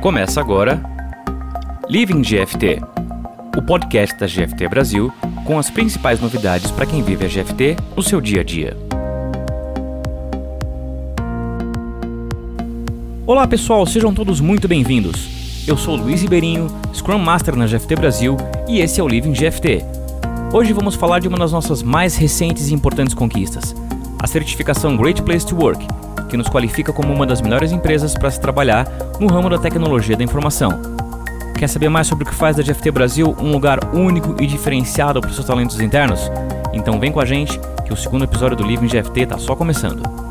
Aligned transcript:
Começa 0.00 0.40
agora 0.40 0.82
Living 1.86 2.22
GFT, 2.22 2.80
o 3.54 3.60
podcast 3.60 4.18
da 4.18 4.26
GFT 4.26 4.66
Brasil 4.66 5.12
com 5.44 5.58
as 5.58 5.68
principais 5.68 6.18
novidades 6.18 6.70
para 6.70 6.86
quem 6.86 7.02
vive 7.02 7.26
a 7.26 7.28
GFT 7.28 7.76
no 7.94 8.02
seu 8.02 8.18
dia 8.18 8.40
a 8.40 8.44
dia. 8.44 8.74
Olá 13.26 13.46
pessoal, 13.46 13.84
sejam 13.84 14.14
todos 14.14 14.40
muito 14.40 14.66
bem-vindos. 14.66 15.64
Eu 15.68 15.76
sou 15.76 15.96
Luiz 15.96 16.22
Ribeirinho, 16.22 16.68
Scrum 16.94 17.18
Master 17.18 17.54
na 17.54 17.66
GFT 17.66 17.94
Brasil 17.96 18.38
e 18.66 18.80
esse 18.80 19.02
é 19.02 19.04
o 19.04 19.08
Living 19.08 19.32
GFT. 19.32 19.84
Hoje 20.50 20.72
vamos 20.72 20.94
falar 20.94 21.18
de 21.18 21.28
uma 21.28 21.36
das 21.36 21.52
nossas 21.52 21.82
mais 21.82 22.16
recentes 22.16 22.70
e 22.70 22.74
importantes 22.74 23.12
conquistas, 23.12 23.76
a 24.18 24.26
certificação 24.26 24.96
Great 24.96 25.20
Place 25.20 25.46
to 25.46 25.56
Work, 25.56 25.86
que 26.30 26.36
nos 26.36 26.48
qualifica 26.48 26.92
como 26.92 27.12
uma 27.12 27.26
das 27.26 27.42
melhores 27.42 27.72
empresas 27.72 28.14
para 28.14 28.30
se 28.30 28.40
trabalhar 28.40 28.86
no 29.18 29.26
ramo 29.26 29.50
da 29.50 29.58
tecnologia 29.58 30.16
da 30.16 30.24
informação. 30.24 30.80
Quer 31.58 31.68
saber 31.68 31.90
mais 31.90 32.06
sobre 32.06 32.24
o 32.24 32.26
que 32.26 32.34
faz 32.34 32.56
da 32.56 32.62
GFT 32.62 32.90
Brasil 32.90 33.36
um 33.38 33.50
lugar 33.52 33.92
único 33.92 34.34
e 34.40 34.46
diferenciado 34.46 35.20
para 35.20 35.28
os 35.28 35.34
seus 35.34 35.46
talentos 35.46 35.80
internos? 35.80 36.30
Então 36.72 36.98
vem 36.98 37.12
com 37.12 37.20
a 37.20 37.26
gente 37.26 37.60
que 37.84 37.92
o 37.92 37.96
segundo 37.96 38.24
episódio 38.24 38.56
do 38.56 38.64
Living 38.64 38.86
GFT 38.86 39.20
está 39.20 39.36
só 39.36 39.54
começando. 39.54 40.29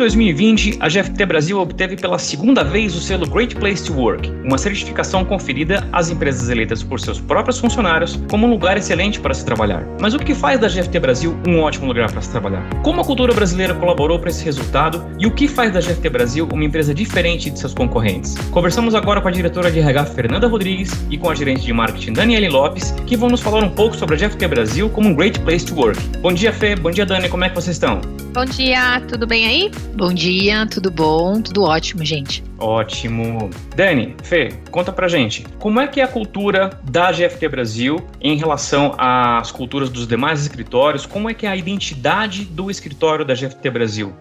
2020, 0.00 0.78
a 0.80 0.88
GFT 0.88 1.26
Brasil 1.26 1.60
obteve 1.60 1.94
pela 1.94 2.18
segunda 2.18 2.64
vez 2.64 2.96
o 2.96 3.00
selo 3.00 3.28
Great 3.28 3.54
Place 3.54 3.84
to 3.84 3.92
Work, 3.92 4.30
uma 4.42 4.56
certificação 4.56 5.26
conferida 5.26 5.86
às 5.92 6.08
empresas 6.08 6.48
eleitas 6.48 6.82
por 6.82 6.98
seus 6.98 7.20
próprios 7.20 7.58
funcionários 7.58 8.18
como 8.30 8.46
um 8.46 8.50
lugar 8.50 8.78
excelente 8.78 9.20
para 9.20 9.34
se 9.34 9.44
trabalhar. 9.44 9.84
Mas 10.00 10.14
o 10.14 10.18
que 10.18 10.34
faz 10.34 10.58
da 10.58 10.68
GFT 10.68 10.98
Brasil 11.00 11.38
um 11.46 11.60
ótimo 11.60 11.86
lugar 11.86 12.10
para 12.10 12.22
se 12.22 12.30
trabalhar? 12.30 12.66
Como 12.82 13.02
a 13.02 13.04
cultura 13.04 13.34
brasileira 13.34 13.74
colaborou 13.74 14.18
para 14.18 14.30
esse 14.30 14.42
resultado 14.42 15.06
e 15.18 15.26
o 15.26 15.30
que 15.30 15.46
faz 15.46 15.70
da 15.70 15.80
GFT 15.80 16.08
Brasil 16.08 16.48
uma 16.50 16.64
empresa 16.64 16.94
diferente 16.94 17.50
de 17.50 17.58
seus 17.58 17.74
concorrentes? 17.74 18.38
Conversamos 18.50 18.94
agora 18.94 19.20
com 19.20 19.28
a 19.28 19.30
diretora 19.30 19.70
de 19.70 19.80
RH 19.80 20.06
Fernanda 20.06 20.48
Rodrigues 20.48 20.92
e 21.10 21.18
com 21.18 21.28
a 21.28 21.34
gerente 21.34 21.60
de 21.60 21.74
marketing 21.74 22.14
Daniele 22.14 22.48
Lopes, 22.48 22.94
que 23.06 23.18
vão 23.18 23.28
nos 23.28 23.42
falar 23.42 23.62
um 23.62 23.70
pouco 23.70 23.94
sobre 23.94 24.14
a 24.14 24.18
GFT 24.18 24.48
Brasil 24.48 24.88
como 24.88 25.10
um 25.10 25.14
Great 25.14 25.38
Place 25.40 25.66
to 25.66 25.74
Work. 25.74 26.00
Bom 26.22 26.32
dia, 26.32 26.54
Fê. 26.54 26.74
Bom 26.74 26.90
dia, 26.90 27.04
Dani. 27.04 27.28
Como 27.28 27.44
é 27.44 27.50
que 27.50 27.54
vocês 27.54 27.76
estão? 27.76 28.00
Bom 28.32 28.44
dia, 28.44 29.02
tudo 29.08 29.26
bem 29.26 29.44
aí? 29.44 29.70
Bom 29.94 30.14
dia, 30.14 30.66
tudo 30.66 30.90
bom? 30.90 31.42
Tudo 31.42 31.64
ótimo, 31.64 32.04
gente. 32.04 32.44
Ótimo. 32.58 33.50
Dani, 33.74 34.14
Fê, 34.22 34.50
conta 34.70 34.92
pra 34.92 35.08
gente, 35.08 35.44
como 35.58 35.80
é 35.80 35.88
que 35.88 36.00
é 36.00 36.04
a 36.04 36.08
cultura 36.08 36.70
da 36.84 37.10
GFT 37.10 37.48
Brasil 37.48 37.96
em 38.20 38.36
relação 38.36 38.94
às 38.96 39.50
culturas 39.50 39.90
dos 39.90 40.06
demais 40.06 40.42
escritórios? 40.42 41.06
Como 41.06 41.28
é 41.28 41.34
que 41.34 41.46
é 41.46 41.50
a 41.50 41.56
identidade 41.56 42.44
do 42.44 42.70
escritório 42.70 43.24
da 43.24 43.34
GFT 43.34 43.68
Brasil? 43.70 44.14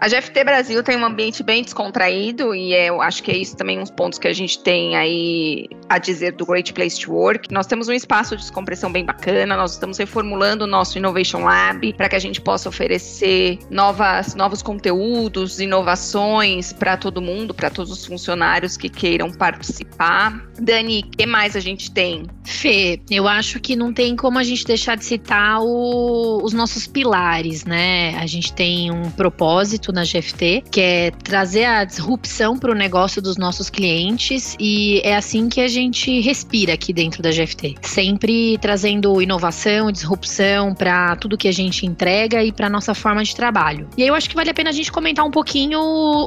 A 0.00 0.08
GFT 0.08 0.44
Brasil 0.44 0.82
tem 0.82 0.96
um 0.96 1.04
ambiente 1.04 1.42
bem 1.42 1.62
descontraído 1.62 2.54
e 2.54 2.72
é, 2.72 2.88
eu 2.88 3.02
acho 3.02 3.22
que 3.22 3.30
é 3.30 3.36
isso 3.36 3.54
também 3.54 3.78
uns 3.78 3.90
pontos 3.90 4.18
que 4.18 4.26
a 4.26 4.32
gente 4.32 4.58
tem 4.60 4.96
aí 4.96 5.68
a 5.90 5.98
dizer 5.98 6.32
do 6.32 6.46
Great 6.46 6.72
Place 6.72 6.98
to 6.98 7.12
Work. 7.12 7.52
Nós 7.52 7.66
temos 7.66 7.86
um 7.86 7.92
espaço 7.92 8.34
de 8.34 8.40
descompressão 8.40 8.90
bem 8.90 9.04
bacana, 9.04 9.54
nós 9.54 9.72
estamos 9.72 9.98
reformulando 9.98 10.64
o 10.64 10.66
nosso 10.66 10.96
Innovation 10.96 11.40
Lab 11.40 11.92
para 11.92 12.08
que 12.08 12.16
a 12.16 12.18
gente 12.18 12.40
possa 12.40 12.70
oferecer 12.70 13.58
novas, 13.68 14.34
novos 14.34 14.62
conteúdos, 14.62 15.60
inovações 15.60 16.72
para 16.72 16.96
todo 16.96 17.20
mundo, 17.20 17.52
para 17.52 17.68
todos 17.68 17.92
os 17.92 18.06
funcionários 18.06 18.78
que 18.78 18.88
queiram 18.88 19.30
participar. 19.30 20.48
Dani, 20.58 21.00
o 21.00 21.10
que 21.10 21.26
mais 21.26 21.54
a 21.54 21.60
gente 21.60 21.90
tem? 21.90 22.26
Fê, 22.42 22.98
eu 23.10 23.28
acho 23.28 23.60
que 23.60 23.76
não 23.76 23.92
tem 23.92 24.16
como 24.16 24.38
a 24.38 24.42
gente 24.42 24.64
deixar 24.64 24.96
de 24.96 25.04
citar 25.04 25.60
o, 25.60 26.29
os 26.50 26.54
nossos 26.54 26.86
pilares, 26.86 27.64
né? 27.64 28.14
A 28.16 28.26
gente 28.26 28.52
tem 28.52 28.90
um 28.90 29.10
propósito 29.10 29.92
na 29.92 30.02
GFT, 30.02 30.64
que 30.70 30.80
é 30.80 31.10
trazer 31.10 31.64
a 31.64 31.84
disrupção 31.84 32.58
para 32.58 32.72
o 32.72 32.74
negócio 32.74 33.22
dos 33.22 33.36
nossos 33.36 33.70
clientes 33.70 34.56
e 34.58 35.00
é 35.04 35.16
assim 35.16 35.48
que 35.48 35.60
a 35.60 35.68
gente 35.68 36.20
respira 36.20 36.74
aqui 36.74 36.92
dentro 36.92 37.22
da 37.22 37.30
GFT. 37.30 37.76
Sempre 37.82 38.58
trazendo 38.58 39.22
inovação, 39.22 39.92
disrupção 39.92 40.74
para 40.74 41.16
tudo 41.16 41.38
que 41.38 41.48
a 41.48 41.52
gente 41.52 41.86
entrega 41.86 42.42
e 42.42 42.52
para 42.52 42.68
nossa 42.68 42.94
forma 42.94 43.22
de 43.22 43.34
trabalho. 43.34 43.88
E 43.96 44.02
aí 44.02 44.08
eu 44.08 44.14
acho 44.14 44.28
que 44.28 44.34
vale 44.34 44.50
a 44.50 44.54
pena 44.54 44.70
a 44.70 44.72
gente 44.72 44.90
comentar 44.90 45.24
um 45.24 45.30
pouquinho 45.30 45.80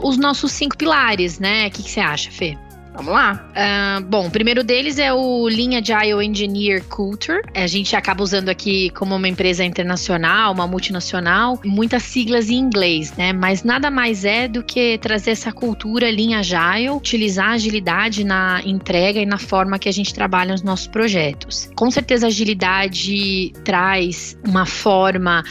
os 0.03 0.17
nossos 0.17 0.51
cinco 0.51 0.77
pilares, 0.77 1.39
né? 1.39 1.67
O 1.67 1.71
que, 1.71 1.83
que 1.83 1.91
você 1.91 1.99
acha, 1.99 2.31
Fê? 2.31 2.57
Vamos 2.93 3.11
lá. 3.11 3.43
Uh, 3.49 4.05
bom, 4.05 4.27
o 4.27 4.31
primeiro 4.31 4.63
deles 4.63 4.99
é 4.99 5.11
o 5.11 5.47
Lean 5.47 5.79
Agile 5.79 6.25
Engineer 6.25 6.83
Culture. 6.85 7.41
A 7.55 7.65
gente 7.65 7.95
acaba 7.95 8.23
usando 8.23 8.49
aqui 8.49 8.91
como 8.91 9.15
uma 9.15 9.27
empresa 9.27 9.63
internacional, 9.63 10.53
uma 10.53 10.67
multinacional, 10.67 11.59
muitas 11.65 12.03
siglas 12.03 12.49
em 12.49 12.55
inglês, 12.55 13.11
né? 13.17 13.33
Mas 13.33 13.63
nada 13.63 13.89
mais 13.89 14.25
é 14.25 14.47
do 14.47 14.63
que 14.63 14.97
trazer 14.99 15.31
essa 15.31 15.51
cultura 15.51 16.09
Lean 16.09 16.37
Agile, 16.37 16.91
utilizar 16.91 17.49
a 17.49 17.53
agilidade 17.53 18.23
na 18.23 18.61
entrega 18.63 19.19
e 19.19 19.25
na 19.25 19.39
forma 19.39 19.79
que 19.79 19.89
a 19.89 19.93
gente 19.93 20.13
trabalha 20.13 20.51
nos 20.51 20.61
nossos 20.61 20.87
projetos. 20.87 21.69
Com 21.75 21.89
certeza 21.89 22.27
a 22.27 22.29
agilidade 22.29 23.51
traz 23.63 24.37
uma 24.45 24.65
forma 24.65 25.43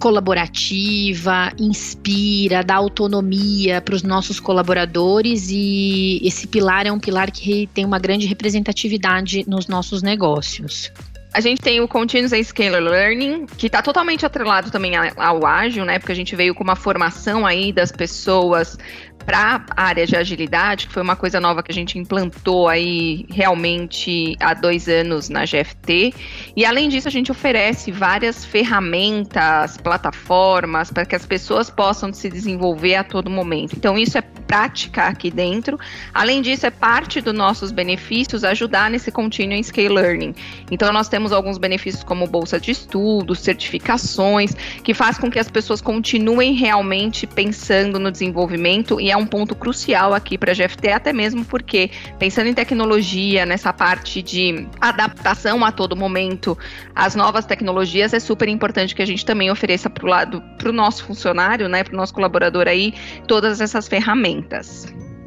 colaborativa, 0.00 1.52
inspira, 1.58 2.64
dá 2.64 2.74
autonomia 2.76 3.82
para 3.82 3.94
os 3.94 4.02
nossos 4.02 4.40
colaboradores 4.40 5.48
e 5.50 6.20
esse 6.24 6.46
pilar 6.46 6.86
é 6.86 6.92
um 6.92 6.98
pilar 6.98 7.30
que 7.30 7.68
tem 7.74 7.84
uma 7.84 7.98
grande 7.98 8.26
representatividade 8.26 9.44
nos 9.46 9.68
nossos 9.68 10.02
negócios. 10.02 10.90
A 11.32 11.40
gente 11.40 11.60
tem 11.60 11.80
o 11.80 11.86
Continuous 11.86 12.48
Scalar 12.48 12.82
Learning, 12.82 13.46
que 13.46 13.66
está 13.66 13.80
totalmente 13.80 14.26
atrelado 14.26 14.70
também 14.70 14.94
ao 14.96 15.46
ágil, 15.46 15.84
né? 15.84 15.98
Porque 15.98 16.10
a 16.10 16.16
gente 16.16 16.34
veio 16.34 16.54
com 16.54 16.64
uma 16.64 16.74
formação 16.74 17.46
aí 17.46 17.72
das 17.72 17.92
pessoas 17.92 18.76
para 19.24 19.64
a 19.76 19.84
área 19.84 20.06
de 20.06 20.16
agilidade, 20.16 20.88
que 20.88 20.92
foi 20.92 21.02
uma 21.02 21.14
coisa 21.14 21.38
nova 21.38 21.62
que 21.62 21.70
a 21.70 21.74
gente 21.74 21.98
implantou 21.98 22.68
aí 22.68 23.26
realmente 23.30 24.36
há 24.40 24.54
dois 24.54 24.88
anos 24.88 25.28
na 25.28 25.44
GFT. 25.44 26.12
E 26.56 26.64
além 26.64 26.88
disso, 26.88 27.06
a 27.06 27.10
gente 27.10 27.30
oferece 27.30 27.92
várias 27.92 28.44
ferramentas, 28.44 29.76
plataformas 29.76 30.90
para 30.90 31.04
que 31.04 31.14
as 31.14 31.26
pessoas 31.26 31.70
possam 31.70 32.12
se 32.12 32.28
desenvolver 32.28 32.96
a 32.96 33.04
todo 33.04 33.30
momento. 33.30 33.76
Então, 33.76 33.96
isso 33.96 34.18
é 34.18 34.22
prática 34.50 35.04
aqui 35.04 35.30
dentro. 35.30 35.78
Além 36.12 36.42
disso, 36.42 36.66
é 36.66 36.72
parte 36.72 37.20
dos 37.20 37.32
nossos 37.32 37.70
benefícios 37.70 38.42
ajudar 38.42 38.90
nesse 38.90 39.12
Continuous 39.12 39.68
Scale 39.68 39.90
Learning. 39.90 40.34
Então, 40.72 40.92
nós 40.92 41.08
temos 41.08 41.30
alguns 41.30 41.56
benefícios 41.56 42.02
como 42.02 42.26
bolsa 42.26 42.58
de 42.58 42.72
estudos, 42.72 43.38
certificações, 43.38 44.52
que 44.82 44.92
faz 44.92 45.16
com 45.16 45.30
que 45.30 45.38
as 45.38 45.48
pessoas 45.48 45.80
continuem 45.80 46.54
realmente 46.54 47.28
pensando 47.28 48.00
no 48.00 48.10
desenvolvimento 48.10 49.00
e 49.00 49.08
é 49.08 49.16
um 49.16 49.24
ponto 49.24 49.54
crucial 49.54 50.12
aqui 50.12 50.36
para 50.36 50.50
a 50.50 50.54
GFT, 50.54 50.88
até 50.88 51.12
mesmo 51.12 51.44
porque, 51.44 51.88
pensando 52.18 52.48
em 52.48 52.54
tecnologia, 52.54 53.46
nessa 53.46 53.72
parte 53.72 54.20
de 54.20 54.66
adaptação 54.80 55.64
a 55.64 55.70
todo 55.70 55.94
momento 55.94 56.58
às 56.92 57.14
novas 57.14 57.46
tecnologias, 57.46 58.12
é 58.12 58.18
super 58.18 58.48
importante 58.48 58.96
que 58.96 59.02
a 59.02 59.06
gente 59.06 59.24
também 59.24 59.48
ofereça 59.48 59.88
para 59.88 60.04
o 60.04 60.08
lado, 60.08 60.42
para 60.58 60.70
o 60.70 60.72
nosso 60.72 61.04
funcionário, 61.04 61.68
né, 61.68 61.84
para 61.84 61.94
o 61.94 61.96
nosso 61.96 62.12
colaborador 62.12 62.66
aí, 62.66 62.92
todas 63.28 63.60
essas 63.60 63.86
ferramentas. 63.86 64.39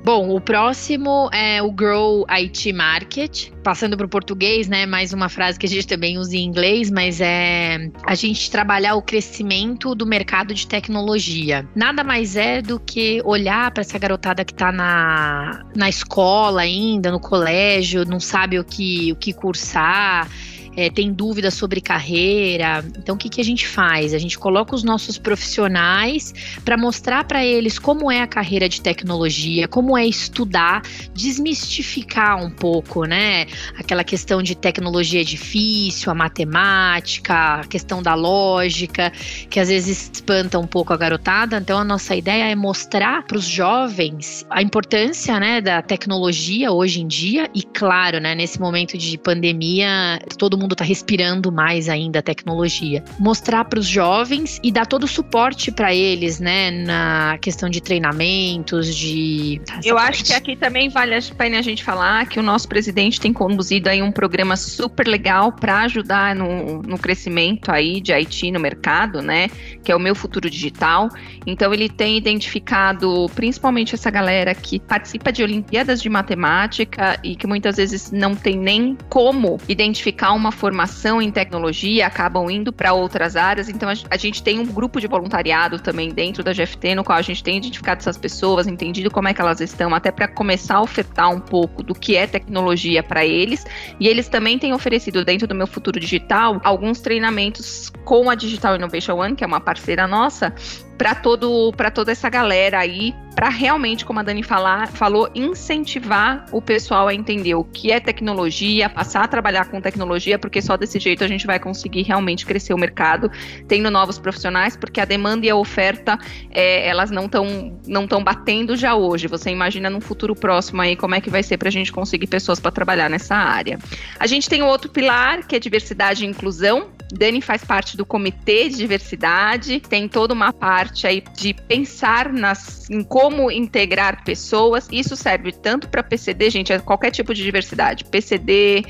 Bom, 0.04 0.36
o 0.36 0.42
próximo 0.42 1.30
é 1.32 1.64
o 1.64 1.72
Grow 1.72 2.26
IT 2.30 2.74
Market. 2.74 3.52
Passando 3.64 3.96
para 3.96 4.06
o 4.06 4.10
português, 4.10 4.68
né? 4.68 4.86
Mais 4.86 5.14
uma 5.14 5.30
frase 5.30 5.58
que 5.58 5.66
a 5.66 5.70
gente 5.70 5.88
também 5.88 6.18
usa 6.18 6.36
em 6.36 6.44
inglês, 6.44 6.92
mas 6.92 7.22
é 7.22 7.90
a 8.06 8.14
gente 8.14 8.52
trabalhar 8.52 8.96
o 8.96 9.02
crescimento 9.02 9.96
do 9.96 10.06
mercado 10.06 10.54
de 10.54 10.68
tecnologia. 10.68 11.66
Nada 11.74 12.04
mais 12.04 12.36
é 12.36 12.62
do 12.62 12.82
que 12.82 13.22
olhar 13.24 13.72
para 13.72 13.80
essa 13.80 13.98
garotada 13.98 14.44
que 14.44 14.52
está 14.52 14.74
na, 14.74 15.64
na 15.74 15.88
escola 15.88 16.64
ainda, 16.64 17.10
no 17.10 17.20
colégio, 17.20 18.04
não 18.04 18.20
sabe 18.20 18.60
o 18.60 18.64
que, 18.66 19.14
o 19.14 19.16
que 19.16 19.32
cursar 19.32 20.28
é, 20.76 20.90
tem 20.90 21.12
dúvidas 21.14 21.54
sobre 21.54 21.82
carreira. 21.82 22.84
Então, 22.98 23.16
o 23.16 23.18
que, 23.18 23.30
que 23.30 23.42
a 23.42 23.44
gente 23.44 23.68
faz? 23.68 24.14
A 24.14 24.18
gente 24.18 24.38
coloca 24.38 24.76
os 24.76 24.84
nossos 24.84 25.18
profissionais 25.18 26.34
para 26.66 26.78
mostrar 26.78 27.24
para 27.26 27.46
eles 27.46 27.78
como 27.80 28.12
é 28.12 28.22
a 28.22 28.28
carreira 28.28 28.68
de 28.68 28.82
tecnologia, 28.82 29.68
como 29.68 29.98
é 29.98 30.06
estudar, 30.06 30.82
desmistificar 31.14 32.44
um 32.44 32.50
pouco, 32.50 33.06
né? 33.06 33.46
Aquela 33.78 34.04
questão 34.04 34.42
de 34.42 34.56
tecnologia 34.56 35.22
é 35.22 35.24
difícil, 35.24 36.12
a 36.12 36.16
matemática, 36.16 37.62
a 37.62 37.64
questão 37.66 38.02
da 38.02 38.16
lógica, 38.16 39.12
que 39.50 39.60
às 39.60 39.70
vezes 39.70 40.12
espanta 40.14 40.60
um 40.60 40.68
pouco 40.68 40.94
a 40.94 40.98
garotada. 40.98 41.58
Então, 41.58 41.78
a 41.80 41.84
nossa 41.84 42.16
ideia 42.16 42.50
é 42.52 42.56
mostrar 42.56 43.24
para 43.24 43.38
os 43.38 43.46
jovens 43.46 44.46
a 44.50 44.62
importância, 44.62 45.40
né, 45.40 45.62
da 45.62 45.82
tecnologia 45.82 46.72
hoje 46.72 47.02
em 47.02 47.08
dia 47.08 47.50
e, 47.54 47.64
claro, 47.64 48.20
né, 48.20 48.36
nesse 48.36 48.60
momento 48.60 48.98
de 48.98 49.18
pandemia, 49.18 50.20
todo 50.38 50.58
mundo 50.58 50.63
mundo 50.64 50.74
está 50.74 50.84
respirando 50.84 51.52
mais 51.52 51.88
ainda 51.88 52.20
a 52.20 52.22
tecnologia. 52.22 53.04
Mostrar 53.20 53.66
para 53.66 53.80
os 53.80 53.86
jovens 53.86 54.60
e 54.64 54.72
dar 54.72 54.86
todo 54.86 55.04
o 55.04 55.08
suporte 55.08 55.72
para 55.72 55.94
eles, 55.94 56.40
né, 56.40 56.72
na 56.72 57.38
questão 57.40 57.70
de 57.70 57.82
treinamentos, 57.82 58.96
de. 58.96 59.62
Eu 59.84 59.98
acho 59.98 60.24
que 60.24 60.34
aqui 60.34 60.56
também 60.56 60.90
vale 60.90 61.16
a 61.16 61.22
pena 61.38 61.60
a 61.60 61.62
gente 61.62 61.84
falar 61.84 62.26
que 62.28 62.40
o 62.40 62.44
nosso 62.44 62.68
presidente 62.68 63.20
tem 63.20 63.32
conduzido 63.32 63.90
aí 63.90 64.02
um 64.02 64.12
programa 64.12 64.56
super 64.56 65.08
legal 65.08 65.52
para 65.52 65.82
ajudar 65.82 66.36
no, 66.36 66.82
no 66.82 66.98
crescimento 66.98 67.72
aí 67.72 68.02
de 68.02 68.14
Haiti 68.14 68.52
no 68.52 68.60
mercado, 68.60 69.22
né, 69.22 69.50
que 69.84 69.92
é 69.92 69.96
o 69.96 70.00
meu 70.00 70.16
futuro 70.16 70.50
digital. 70.50 71.10
Então 71.46 71.74
ele 71.74 71.90
tem 71.90 72.18
identificado 72.18 73.30
principalmente 73.36 73.96
essa 73.96 74.10
galera 74.10 74.56
que 74.56 74.80
participa 74.80 75.32
de 75.32 75.44
Olimpíadas 75.44 76.02
de 76.02 76.10
Matemática 76.10 77.20
e 77.24 77.36
que 77.36 77.46
muitas 77.46 77.76
vezes 77.76 78.12
não 78.12 78.34
tem 78.34 78.58
nem 78.58 78.98
como 79.10 79.60
identificar 79.68 80.32
uma 80.32 80.52
formação 80.54 81.22
em 81.22 81.32
tecnologia, 81.32 82.08
acabam 82.08 82.50
indo 82.50 82.72
para 82.72 82.94
outras 82.94 83.36
áreas. 83.36 83.70
Então 83.70 83.90
a, 83.90 84.18
gente 84.18 84.42
tem 84.42 84.60
um 84.60 84.66
grupo 84.66 85.00
de 85.00 85.08
voluntariado 85.08 85.80
também 85.80 86.10
dentro 86.10 86.44
da 86.44 86.54
GFT, 86.54 86.96
no 86.96 87.04
qual 87.04 87.18
a 87.18 87.22
gente 87.22 87.44
tem 87.44 87.58
identificado 87.58 88.00
essas 88.00 88.18
pessoas, 88.18 88.68
entendido 88.68 89.12
como 89.12 89.28
é 89.28 89.34
que 89.34 89.42
elas 89.42 89.60
estão, 89.60 89.94
até 89.94 90.12
para 90.12 90.28
começar 90.28 90.76
a 90.76 90.82
ofertar 90.82 91.30
um 91.30 91.40
pouco 91.40 91.84
do 91.84 91.94
que 91.94 92.16
é 92.16 92.26
tecnologia 92.28 93.04
para 93.04 93.26
eles. 93.26 93.66
E 94.00 94.08
eles 94.08 94.28
também 94.28 94.58
têm 94.58 94.74
oferecido 94.74 95.26
dentro 95.26 95.48
do 95.48 95.56
meu 95.56 95.68
futuro 95.68 96.00
digital 96.00 96.62
alguns 96.64 97.02
treinamentos 97.02 97.92
com 98.06 98.30
a 98.30 98.36
Digital 98.36 98.76
Innovation 98.76 99.16
One, 99.16 99.36
que 99.36 99.44
é 99.44 99.48
uma 99.48 99.60
parceira 99.60 100.08
nossa, 100.08 100.54
para 100.98 101.16
todo 101.16 101.72
para 101.74 101.90
toda 101.90 102.12
essa 102.12 102.30
galera 102.30 102.80
aí, 102.80 103.14
para 103.36 103.50
realmente, 103.50 104.06
como 104.06 104.20
a 104.20 104.24
Dani 104.24 104.44
falar, 104.44 104.88
falou, 104.90 105.30
incentivar 105.34 106.46
o 106.52 106.62
pessoal 106.62 107.08
a 107.08 107.14
entender 107.14 107.56
o 107.56 107.64
que 107.64 107.92
é 107.92 108.00
tecnologia, 108.00 108.88
passar 108.90 109.24
a 109.24 109.28
trabalhar 109.28 109.66
com 109.66 109.82
tecnologia, 109.82 110.38
porque 110.38 110.62
só 110.62 110.78
desse 110.78 111.00
jeito 111.00 111.24
a 111.24 111.28
gente 111.28 111.48
vai 111.48 111.60
conseguir 111.60 112.04
realmente 112.04 112.46
crescer 112.46 112.74
o 112.74 112.78
mercado, 112.78 113.32
tendo 113.68 113.90
novos 113.90 114.20
profissionais, 114.20 114.78
porque 114.78 115.02
a 115.02 115.06
demanda 115.06 115.46
e 115.46 115.50
a 115.50 115.56
oferta 115.56 116.18
é, 116.52 116.88
elas 116.88 117.10
não 117.10 117.26
estão 117.26 117.80
não 117.88 118.04
estão 118.04 118.24
batendo 118.24 118.76
já 118.76 118.96
hoje. 118.96 119.28
Você 119.28 119.50
imagina 119.50 119.90
num 119.90 120.02
futuro 120.02 120.36
próximo 120.36 120.82
aí 120.82 120.96
como 120.96 121.16
é 121.16 121.22
que 121.22 121.30
vai 121.30 121.44
ser 121.44 121.58
para 121.58 121.70
a 121.70 121.72
gente 121.72 121.92
conseguir 121.92 122.28
pessoas 122.28 122.60
para 122.60 122.72
trabalhar 122.72 123.10
nessa 123.10 123.36
área. 123.36 123.80
A 124.20 124.28
gente 124.28 124.48
tem 124.48 124.62
o 124.62 124.68
outro 124.68 124.92
pilar 124.92 125.46
que 125.48 125.56
é 125.56 125.60
diversidade 125.60 126.24
e 126.24 126.28
inclusão. 126.28 126.90
Dani 127.14 127.42
faz 127.42 127.64
parte 127.64 127.96
do 127.96 128.06
comitê 128.06 128.70
de 128.70 128.78
diversidade, 128.78 129.80
tem 129.80 130.08
toda 130.08 130.34
uma 130.34 130.52
parte 130.52 131.06
aí 131.06 131.24
de 131.36 131.54
pensar 131.54 132.34
nas, 132.34 132.90
em 132.90 133.04
como 133.04 133.52
integrar 133.52 134.24
pessoas. 134.24 134.88
Isso 134.92 135.16
serve 135.16 135.52
tanto 135.52 135.88
para 135.88 136.02
PCD, 136.02 136.50
gente, 136.50 136.74
é 136.74 136.80
qualquer 136.80 137.12
tipo 137.12 137.34
de 137.34 137.44
diversidade, 137.44 138.04
PCD, 138.06 138.84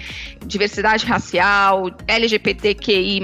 diversidade 0.45 1.05
racial, 1.05 1.91
LGBTQI+, 2.07 3.19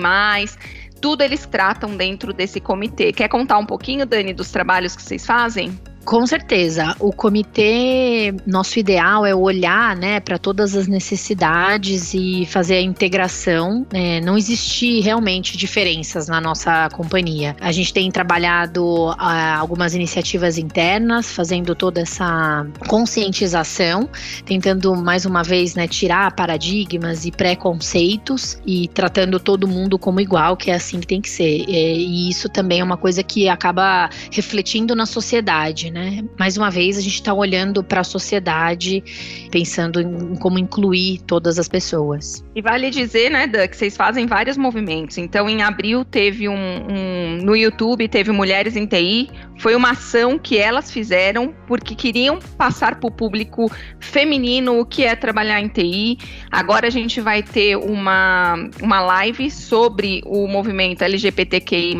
tudo 1.01 1.21
eles 1.21 1.45
tratam 1.45 1.95
dentro 1.95 2.33
desse 2.33 2.59
comitê. 2.59 3.13
Quer 3.13 3.29
contar 3.29 3.57
um 3.57 3.65
pouquinho, 3.65 4.05
Dani, 4.05 4.33
dos 4.33 4.51
trabalhos 4.51 4.97
que 4.97 5.01
vocês 5.01 5.25
fazem? 5.25 5.79
Com 6.05 6.25
certeza. 6.25 6.95
O 6.99 7.11
comitê, 7.11 8.33
nosso 8.45 8.79
ideal 8.79 9.25
é 9.25 9.35
olhar 9.35 9.95
né, 9.95 10.19
para 10.19 10.37
todas 10.39 10.75
as 10.75 10.87
necessidades 10.87 12.13
e 12.13 12.45
fazer 12.47 12.75
a 12.75 12.81
integração. 12.81 13.85
Né, 13.93 14.19
não 14.21 14.37
existe 14.37 15.01
realmente 15.01 15.55
diferenças 15.57 16.27
na 16.27 16.41
nossa 16.41 16.89
companhia. 16.89 17.55
A 17.59 17.71
gente 17.71 17.93
tem 17.93 18.09
trabalhado 18.09 19.13
ah, 19.19 19.57
algumas 19.57 19.93
iniciativas 19.93 20.57
internas, 20.57 21.31
fazendo 21.31 21.75
toda 21.75 22.01
essa 22.01 22.65
conscientização, 22.87 24.09
tentando 24.45 24.95
mais 24.95 25.25
uma 25.25 25.43
vez 25.43 25.75
né, 25.75 25.87
tirar 25.87 26.33
paradigmas 26.35 27.25
e 27.25 27.31
preconceitos 27.31 28.57
e 28.65 28.87
tratando 28.87 29.39
todo 29.39 29.67
mundo 29.67 29.99
como 29.99 30.19
igual, 30.19 30.57
que 30.57 30.71
é 30.71 30.75
assim 30.75 30.99
que 30.99 31.07
tem 31.07 31.21
que 31.21 31.29
ser. 31.29 31.65
E 31.67 32.29
isso 32.29 32.49
também 32.49 32.79
é 32.79 32.83
uma 32.83 32.97
coisa 32.97 33.21
que 33.21 33.47
acaba 33.47 34.09
refletindo 34.31 34.95
na 34.95 35.05
sociedade. 35.05 35.88
Né? 35.91 36.23
Mais 36.37 36.57
uma 36.57 36.69
vez, 36.69 36.97
a 36.97 37.01
gente 37.01 37.15
está 37.15 37.33
olhando 37.33 37.83
para 37.83 38.01
a 38.01 38.03
sociedade, 38.03 39.03
pensando 39.51 40.01
em 40.01 40.35
como 40.35 40.59
incluir 40.59 41.21
todas 41.25 41.57
as 41.57 41.67
pessoas. 41.67 42.43
E 42.55 42.61
vale 42.61 42.89
dizer, 42.89 43.29
né, 43.29 43.47
Dan, 43.47 43.67
que 43.67 43.77
vocês 43.77 43.95
fazem 43.95 44.25
vários 44.25 44.57
movimentos. 44.57 45.17
Então, 45.17 45.49
em 45.49 45.61
abril 45.61 46.03
teve 46.03 46.47
um, 46.49 46.53
um 46.53 47.37
no 47.43 47.55
YouTube 47.55 48.07
teve 48.07 48.31
Mulheres 48.31 48.75
em 48.75 48.85
TI, 48.85 49.29
foi 49.59 49.75
uma 49.75 49.91
ação 49.91 50.39
que 50.39 50.57
elas 50.57 50.91
fizeram 50.91 51.53
porque 51.67 51.93
queriam 51.93 52.39
passar 52.57 52.99
para 52.99 53.07
o 53.07 53.11
público 53.11 53.69
feminino 53.99 54.79
o 54.79 54.85
que 54.85 55.03
é 55.03 55.15
trabalhar 55.15 55.59
em 55.59 55.67
TI. 55.67 56.17
Agora 56.49 56.87
a 56.87 56.89
gente 56.89 57.19
vai 57.19 57.43
ter 57.43 57.75
uma, 57.75 58.55
uma 58.81 59.01
live 59.01 59.51
sobre 59.51 60.21
o 60.25 60.47
movimento 60.47 61.01
LGBTQI, 61.01 61.95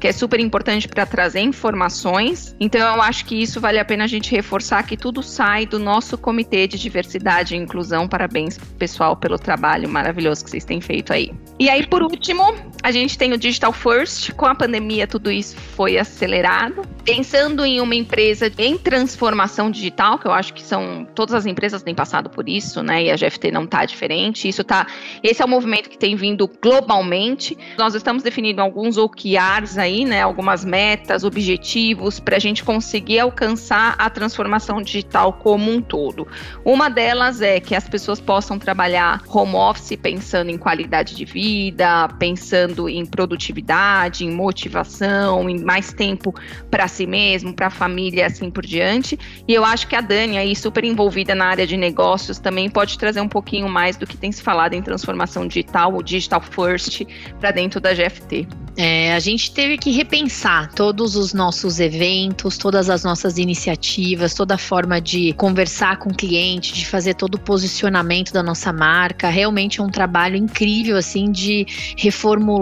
que 0.00 0.08
é 0.08 0.12
super 0.12 0.40
importante 0.40 0.88
para 0.88 1.06
trazer 1.06 1.40
informações. 1.40 2.56
Então 2.58 2.80
eu 2.80 3.00
acho 3.02 3.24
que 3.24 3.34
isso 3.34 3.60
vale 3.60 3.78
a 3.78 3.84
pena 3.84 4.04
a 4.04 4.06
gente 4.06 4.30
reforçar 4.30 4.82
que 4.84 4.96
tudo 4.96 5.22
sai 5.22 5.66
do 5.66 5.78
nosso 5.78 6.16
comitê 6.16 6.66
de 6.66 6.78
diversidade 6.78 7.54
e 7.54 7.58
inclusão. 7.58 8.08
Parabéns, 8.08 8.58
pessoal, 8.78 9.16
pelo 9.16 9.38
trabalho 9.38 9.88
maravilhoso 9.88 10.44
que 10.44 10.50
vocês 10.50 10.64
têm 10.64 10.80
feito 10.80 11.12
aí. 11.12 11.32
E 11.58 11.68
aí, 11.68 11.86
por 11.86 12.02
último, 12.02 12.54
a 12.82 12.90
gente 12.90 13.16
tem 13.16 13.32
o 13.32 13.38
Digital 13.38 13.72
First. 13.72 14.32
Com 14.32 14.46
a 14.46 14.54
pandemia, 14.54 15.06
tudo 15.06 15.30
isso 15.30 15.56
foi 15.56 15.96
acelerado. 15.96 16.82
Pensando 17.04 17.64
em 17.64 17.80
uma 17.80 17.94
empresa 17.94 18.50
em 18.58 18.76
transformação 18.76 19.70
digital, 19.70 20.18
que 20.18 20.26
eu 20.26 20.32
acho 20.32 20.52
que 20.52 20.62
são 20.62 21.06
todas 21.14 21.34
as 21.34 21.46
empresas 21.46 21.82
têm 21.82 21.94
passado 21.94 22.28
por 22.28 22.48
isso, 22.48 22.82
né? 22.82 23.04
E 23.04 23.10
a 23.10 23.16
GFT 23.16 23.52
não 23.52 23.64
está 23.64 23.84
diferente. 23.84 24.48
Isso 24.48 24.64
tá. 24.64 24.86
Esse 25.22 25.42
é 25.42 25.44
o 25.44 25.48
movimento 25.48 25.88
que 25.88 25.96
tem 25.96 26.16
vindo 26.16 26.50
globalmente. 26.60 27.56
Nós 27.78 27.94
estamos 27.94 28.22
definindo 28.22 28.60
alguns 28.60 28.96
OKRs 28.96 29.78
aí, 29.78 30.04
né? 30.04 30.22
Algumas 30.22 30.64
metas, 30.64 31.22
objetivos 31.22 32.18
para 32.18 32.36
a 32.36 32.40
gente 32.40 32.64
conseguir 32.64 33.20
alcançar 33.20 33.94
a 33.96 34.10
transformação 34.10 34.82
digital 34.82 35.32
como 35.34 35.70
um 35.70 35.80
todo. 35.80 36.26
Uma 36.64 36.88
delas 36.88 37.40
é 37.40 37.60
que 37.60 37.74
as 37.74 37.88
pessoas 37.88 38.20
possam 38.20 38.58
trabalhar 38.58 39.22
home 39.28 39.54
office 39.54 39.96
pensando 40.00 40.50
em 40.50 40.58
qualidade 40.58 41.14
de 41.14 41.24
vida, 41.24 42.08
pensando 42.18 42.71
pensando 42.72 42.88
em 42.88 43.04
produtividade, 43.04 44.24
em 44.24 44.30
motivação, 44.30 45.48
em 45.48 45.62
mais 45.62 45.92
tempo 45.92 46.34
para 46.70 46.88
si 46.88 47.06
mesmo, 47.06 47.52
para 47.52 47.66
a 47.66 47.70
família, 47.70 48.26
assim 48.26 48.50
por 48.50 48.64
diante. 48.64 49.18
E 49.46 49.54
eu 49.54 49.64
acho 49.64 49.86
que 49.86 49.94
a 49.94 50.00
Dani, 50.00 50.38
aí 50.38 50.56
super 50.56 50.84
envolvida 50.84 51.34
na 51.34 51.46
área 51.46 51.66
de 51.66 51.76
negócios, 51.76 52.38
também 52.38 52.70
pode 52.70 52.98
trazer 52.98 53.20
um 53.20 53.28
pouquinho 53.28 53.68
mais 53.68 53.96
do 53.96 54.06
que 54.06 54.16
tem 54.16 54.32
se 54.32 54.42
falado 54.42 54.74
em 54.74 54.82
transformação 54.82 55.46
digital, 55.46 55.94
o 55.94 56.02
digital 56.02 56.40
first, 56.40 57.02
para 57.38 57.50
dentro 57.50 57.80
da 57.80 57.92
GFT. 57.92 58.48
É, 58.74 59.14
a 59.14 59.18
gente 59.18 59.52
teve 59.52 59.76
que 59.76 59.90
repensar 59.90 60.72
todos 60.72 61.14
os 61.14 61.34
nossos 61.34 61.78
eventos, 61.78 62.56
todas 62.56 62.88
as 62.88 63.04
nossas 63.04 63.36
iniciativas, 63.36 64.32
toda 64.32 64.54
a 64.54 64.58
forma 64.58 64.98
de 64.98 65.34
conversar 65.34 65.98
com 65.98 66.08
o 66.08 66.14
cliente, 66.14 66.72
de 66.72 66.86
fazer 66.86 67.14
todo 67.14 67.34
o 67.34 67.38
posicionamento 67.38 68.32
da 68.32 68.42
nossa 68.42 68.72
marca. 68.72 69.28
Realmente 69.28 69.80
é 69.80 69.82
um 69.82 69.90
trabalho 69.90 70.36
incrível, 70.36 70.96
assim, 70.96 71.30
de 71.30 71.66
reformular 71.98 72.61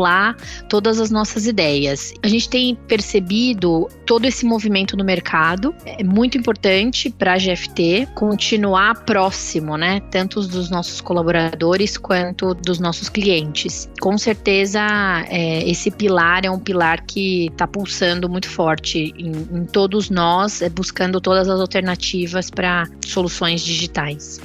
todas 0.69 1.01
as 1.01 1.11
nossas 1.11 1.47
ideias. 1.47 2.13
A 2.23 2.29
gente 2.29 2.49
tem 2.49 2.75
percebido 2.75 3.89
todo 4.07 4.25
esse 4.25 4.45
movimento 4.45 4.97
no 4.97 5.05
mercado. 5.05 5.75
É 5.85 6.03
muito 6.03 6.37
importante 6.37 7.11
para 7.11 7.35
a 7.35 7.39
GFT 7.39 8.09
continuar 8.15 9.05
próximo, 9.05 9.77
né? 9.77 10.01
Tanto 10.11 10.41
dos 10.41 10.71
nossos 10.71 11.01
colaboradores 11.01 11.97
quanto 11.97 12.55
dos 12.55 12.79
nossos 12.79 13.09
clientes. 13.09 13.89
Com 14.01 14.17
certeza, 14.19 14.81
é, 15.29 15.69
esse 15.69 15.91
pilar 15.91 16.45
é 16.45 16.51
um 16.51 16.59
pilar 16.59 17.03
que 17.05 17.47
está 17.47 17.67
pulsando 17.67 18.29
muito 18.29 18.49
forte 18.49 19.13
em, 19.17 19.33
em 19.59 19.65
todos 19.65 20.11
nós, 20.11 20.63
é, 20.63 20.69
buscando 20.69 21.21
todas 21.21 21.49
as 21.49 21.61
alternativas 21.61 22.51
para 22.51 22.87
soluções 23.05 23.63
digitais. 23.63 24.41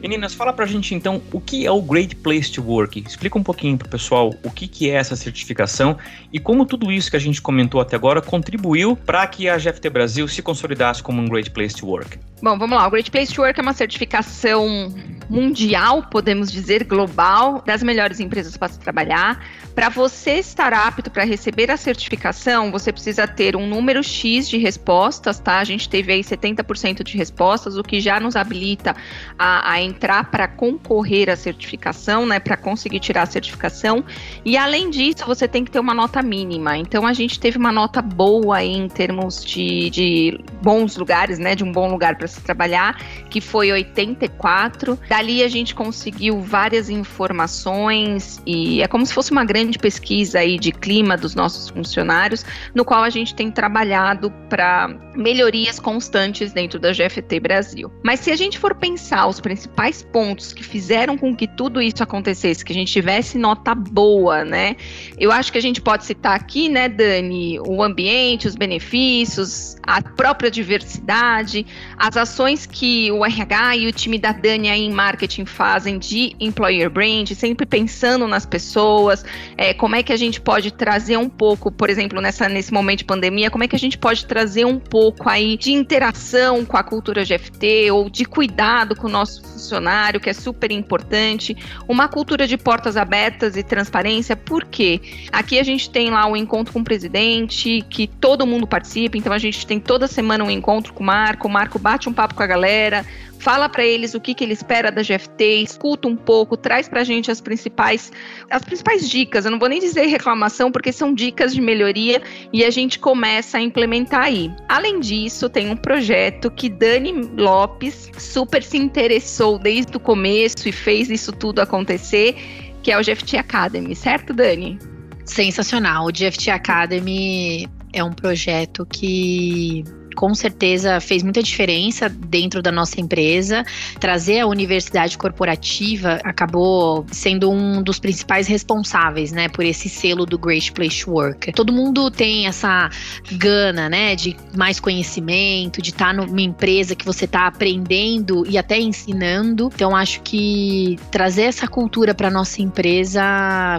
Meninas, 0.00 0.32
fala 0.32 0.52
pra 0.52 0.64
gente 0.64 0.94
então 0.94 1.20
o 1.30 1.40
que 1.40 1.66
é 1.66 1.70
o 1.70 1.82
Great 1.82 2.16
Place 2.16 2.50
to 2.50 2.62
Work. 2.62 3.04
Explica 3.06 3.38
um 3.38 3.42
pouquinho 3.42 3.76
pro 3.76 3.88
pessoal 3.88 4.34
o 4.42 4.50
que, 4.50 4.66
que 4.66 4.90
é 4.90 4.94
essa 4.94 5.14
certificação 5.14 5.98
e 6.32 6.38
como 6.38 6.64
tudo 6.64 6.90
isso 6.90 7.10
que 7.10 7.16
a 7.16 7.20
gente 7.20 7.42
comentou 7.42 7.80
até 7.80 7.96
agora 7.96 8.22
contribuiu 8.22 8.96
para 8.96 9.26
que 9.26 9.48
a 9.48 9.58
GFT 9.58 9.90
Brasil 9.90 10.26
se 10.26 10.40
consolidasse 10.40 11.02
como 11.02 11.20
um 11.20 11.26
Great 11.26 11.50
Place 11.50 11.76
to 11.76 11.86
Work. 11.86 12.18
Bom, 12.42 12.58
vamos 12.58 12.78
lá. 12.78 12.86
O 12.86 12.90
Great 12.90 13.10
Place 13.10 13.34
to 13.34 13.42
Work 13.42 13.60
é 13.60 13.62
uma 13.62 13.74
certificação 13.74 14.94
mundial, 15.28 16.02
podemos 16.10 16.50
dizer, 16.50 16.84
global, 16.84 17.62
das 17.64 17.82
melhores 17.82 18.18
empresas 18.18 18.56
para 18.56 18.68
se 18.68 18.78
trabalhar. 18.78 19.44
Para 19.74 19.88
você 19.88 20.38
estar 20.38 20.72
apto 20.72 21.10
para 21.10 21.24
receber 21.24 21.70
a 21.70 21.76
certificação, 21.76 22.72
você 22.72 22.92
precisa 22.92 23.28
ter 23.28 23.54
um 23.54 23.66
número 23.68 24.02
X 24.02 24.48
de 24.48 24.58
respostas, 24.58 25.38
tá? 25.38 25.58
A 25.58 25.64
gente 25.64 25.88
teve 25.88 26.12
aí 26.12 26.22
70% 26.22 27.04
de 27.04 27.16
respostas, 27.16 27.76
o 27.76 27.82
que 27.82 28.00
já 28.00 28.18
nos 28.18 28.34
habilita 28.34 28.96
a, 29.38 29.72
a 29.72 29.80
entrar 29.90 30.30
para 30.30 30.48
concorrer 30.48 31.30
à 31.30 31.36
certificação, 31.36 32.26
né? 32.26 32.40
Para 32.40 32.56
conseguir 32.56 32.98
tirar 32.98 33.22
a 33.22 33.26
certificação. 33.26 34.04
E 34.44 34.56
além 34.56 34.90
disso, 34.90 35.24
você 35.26 35.46
tem 35.46 35.64
que 35.64 35.70
ter 35.70 35.78
uma 35.78 35.94
nota 35.94 36.22
mínima. 36.22 36.76
Então 36.76 37.06
a 37.06 37.12
gente 37.12 37.38
teve 37.38 37.56
uma 37.56 37.70
nota 37.70 38.02
boa 38.02 38.62
em 38.64 38.88
termos 38.88 39.44
de, 39.44 39.90
de 39.90 40.40
bons 40.60 40.96
lugares, 40.96 41.38
né? 41.38 41.54
De 41.54 41.62
um 41.62 41.70
bom 41.70 41.88
lugar 41.88 42.16
para 42.16 42.26
se 42.26 42.40
trabalhar, 42.40 42.98
que 43.28 43.40
foi 43.40 43.70
84. 43.70 44.98
Da 45.08 45.20
Dali 45.20 45.42
a 45.42 45.48
gente 45.48 45.74
conseguiu 45.74 46.40
várias 46.40 46.88
informações 46.88 48.40
e 48.46 48.80
é 48.80 48.88
como 48.88 49.04
se 49.04 49.12
fosse 49.12 49.30
uma 49.30 49.44
grande 49.44 49.78
pesquisa 49.78 50.38
aí 50.38 50.58
de 50.58 50.72
clima 50.72 51.14
dos 51.14 51.34
nossos 51.34 51.68
funcionários, 51.68 52.42
no 52.74 52.86
qual 52.86 53.02
a 53.02 53.10
gente 53.10 53.34
tem 53.34 53.50
trabalhado 53.50 54.30
para 54.48 54.88
melhorias 55.14 55.78
constantes 55.78 56.54
dentro 56.54 56.80
da 56.80 56.90
GFT 56.92 57.38
Brasil. 57.38 57.92
Mas 58.02 58.20
se 58.20 58.30
a 58.30 58.36
gente 58.36 58.58
for 58.58 58.74
pensar 58.74 59.26
os 59.26 59.40
principais 59.40 59.79
pontos 60.12 60.52
que 60.52 60.62
fizeram 60.62 61.16
com 61.16 61.34
que 61.34 61.48
tudo 61.48 61.80
isso 61.80 62.02
acontecesse, 62.02 62.62
que 62.62 62.70
a 62.70 62.74
gente 62.74 62.92
tivesse 62.92 63.38
nota 63.38 63.74
boa, 63.74 64.44
né? 64.44 64.76
Eu 65.18 65.32
acho 65.32 65.50
que 65.50 65.56
a 65.56 65.62
gente 65.62 65.80
pode 65.80 66.04
citar 66.04 66.36
aqui, 66.36 66.68
né, 66.68 66.86
Dani, 66.86 67.58
o 67.60 67.82
ambiente, 67.82 68.46
os 68.46 68.54
benefícios, 68.54 69.76
a 69.82 70.02
própria 70.02 70.50
diversidade, 70.50 71.66
as 71.96 72.14
ações 72.16 72.66
que 72.66 73.10
o 73.10 73.24
RH 73.24 73.76
e 73.76 73.86
o 73.86 73.92
time 73.92 74.18
da 74.18 74.32
Dani 74.32 74.68
aí 74.68 74.82
em 74.82 74.92
marketing 74.92 75.46
fazem 75.46 75.98
de 75.98 76.36
employer 76.38 76.90
brand, 76.90 77.30
sempre 77.32 77.64
pensando 77.64 78.26
nas 78.26 78.44
pessoas, 78.44 79.24
é, 79.56 79.72
como 79.72 79.96
é 79.96 80.02
que 80.02 80.12
a 80.12 80.16
gente 80.16 80.42
pode 80.42 80.72
trazer 80.72 81.16
um 81.16 81.28
pouco, 81.28 81.72
por 81.72 81.88
exemplo, 81.88 82.20
nessa, 82.20 82.48
nesse 82.48 82.72
momento 82.72 82.98
de 82.98 83.04
pandemia, 83.06 83.50
como 83.50 83.64
é 83.64 83.68
que 83.68 83.76
a 83.76 83.78
gente 83.78 83.96
pode 83.96 84.26
trazer 84.26 84.66
um 84.66 84.78
pouco 84.78 85.26
aí 85.26 85.56
de 85.56 85.72
interação 85.72 86.66
com 86.66 86.76
a 86.76 86.82
cultura 86.82 87.24
GFT 87.24 87.90
ou 87.90 88.10
de 88.10 88.26
cuidado 88.26 88.94
com 88.94 89.06
o 89.06 89.10
nosso 89.10 89.42
funcionário, 89.70 90.18
que 90.18 90.28
é 90.28 90.32
super 90.32 90.72
importante, 90.72 91.56
uma 91.86 92.08
cultura 92.08 92.46
de 92.46 92.58
portas 92.58 92.96
abertas 92.96 93.56
e 93.56 93.62
transparência, 93.62 94.34
por 94.34 94.64
quê? 94.64 95.00
Aqui 95.30 95.58
a 95.58 95.62
gente 95.62 95.88
tem 95.88 96.10
lá 96.10 96.26
o 96.26 96.32
um 96.32 96.36
encontro 96.36 96.72
com 96.72 96.80
o 96.80 96.84
presidente, 96.84 97.84
que 97.88 98.08
todo 98.08 98.46
mundo 98.46 98.66
participa, 98.66 99.16
então 99.16 99.32
a 99.32 99.38
gente 99.38 99.64
tem 99.64 99.78
toda 99.78 100.08
semana 100.08 100.42
um 100.42 100.50
encontro 100.50 100.92
com 100.92 101.04
o 101.04 101.06
Marco, 101.06 101.46
o 101.46 101.50
Marco 101.50 101.78
bate 101.78 102.08
um 102.08 102.12
papo 102.12 102.34
com 102.34 102.42
a 102.42 102.46
galera, 102.46 103.06
fala 103.40 103.68
para 103.68 103.84
eles 103.84 104.14
o 104.14 104.20
que, 104.20 104.34
que 104.34 104.44
ele 104.44 104.52
espera 104.52 104.92
da 104.92 105.02
GFT, 105.02 105.62
escuta 105.62 106.06
um 106.06 106.14
pouco, 106.14 106.56
traz 106.56 106.88
para 106.88 107.00
a 107.00 107.04
gente 107.04 107.30
as 107.30 107.40
principais, 107.40 108.12
as 108.50 108.62
principais 108.62 109.08
dicas. 109.08 109.44
Eu 109.44 109.50
não 109.50 109.58
vou 109.58 109.68
nem 109.68 109.80
dizer 109.80 110.06
reclamação, 110.06 110.70
porque 110.70 110.92
são 110.92 111.14
dicas 111.14 111.54
de 111.54 111.60
melhoria 111.60 112.22
e 112.52 112.64
a 112.64 112.70
gente 112.70 112.98
começa 112.98 113.58
a 113.58 113.60
implementar 113.60 114.24
aí. 114.24 114.50
Além 114.68 115.00
disso, 115.00 115.48
tem 115.48 115.70
um 115.70 115.76
projeto 115.76 116.50
que 116.50 116.68
Dani 116.68 117.12
Lopes 117.36 118.10
super 118.18 118.62
se 118.62 118.76
interessou 118.76 119.58
desde 119.58 119.96
o 119.96 120.00
começo 120.00 120.68
e 120.68 120.72
fez 120.72 121.08
isso 121.08 121.32
tudo 121.32 121.60
acontecer, 121.60 122.36
que 122.82 122.92
é 122.92 122.98
o 122.98 123.02
GFT 123.02 123.38
Academy, 123.38 123.96
certo, 123.96 124.34
Dani? 124.34 124.78
Sensacional. 125.24 126.06
O 126.06 126.12
GFT 126.12 126.50
Academy 126.50 127.66
é 127.92 128.04
um 128.04 128.12
projeto 128.12 128.84
que 128.84 129.84
com 130.20 130.34
certeza 130.34 131.00
fez 131.00 131.22
muita 131.22 131.42
diferença 131.42 132.06
dentro 132.06 132.60
da 132.60 132.70
nossa 132.70 133.00
empresa. 133.00 133.64
Trazer 133.98 134.40
a 134.40 134.46
universidade 134.46 135.16
corporativa 135.16 136.20
acabou 136.22 137.06
sendo 137.10 137.50
um 137.50 137.82
dos 137.82 137.98
principais 137.98 138.46
responsáveis, 138.46 139.32
né, 139.32 139.48
por 139.48 139.64
esse 139.64 139.88
selo 139.88 140.26
do 140.26 140.38
Great 140.38 140.72
Place 140.72 141.06
to 141.06 141.12
Work. 141.12 141.52
Todo 141.52 141.72
mundo 141.72 142.10
tem 142.10 142.46
essa 142.46 142.90
gana, 143.32 143.88
né, 143.88 144.14
de 144.14 144.36
mais 144.54 144.78
conhecimento, 144.78 145.80
de 145.80 145.88
estar 145.88 146.12
numa 146.12 146.42
empresa 146.42 146.94
que 146.94 147.06
você 147.06 147.24
está 147.24 147.46
aprendendo 147.46 148.44
e 148.46 148.58
até 148.58 148.78
ensinando. 148.78 149.70
Então 149.74 149.96
acho 149.96 150.20
que 150.20 150.98
trazer 151.10 151.44
essa 151.44 151.66
cultura 151.66 152.14
para 152.14 152.30
nossa 152.30 152.60
empresa 152.60 153.22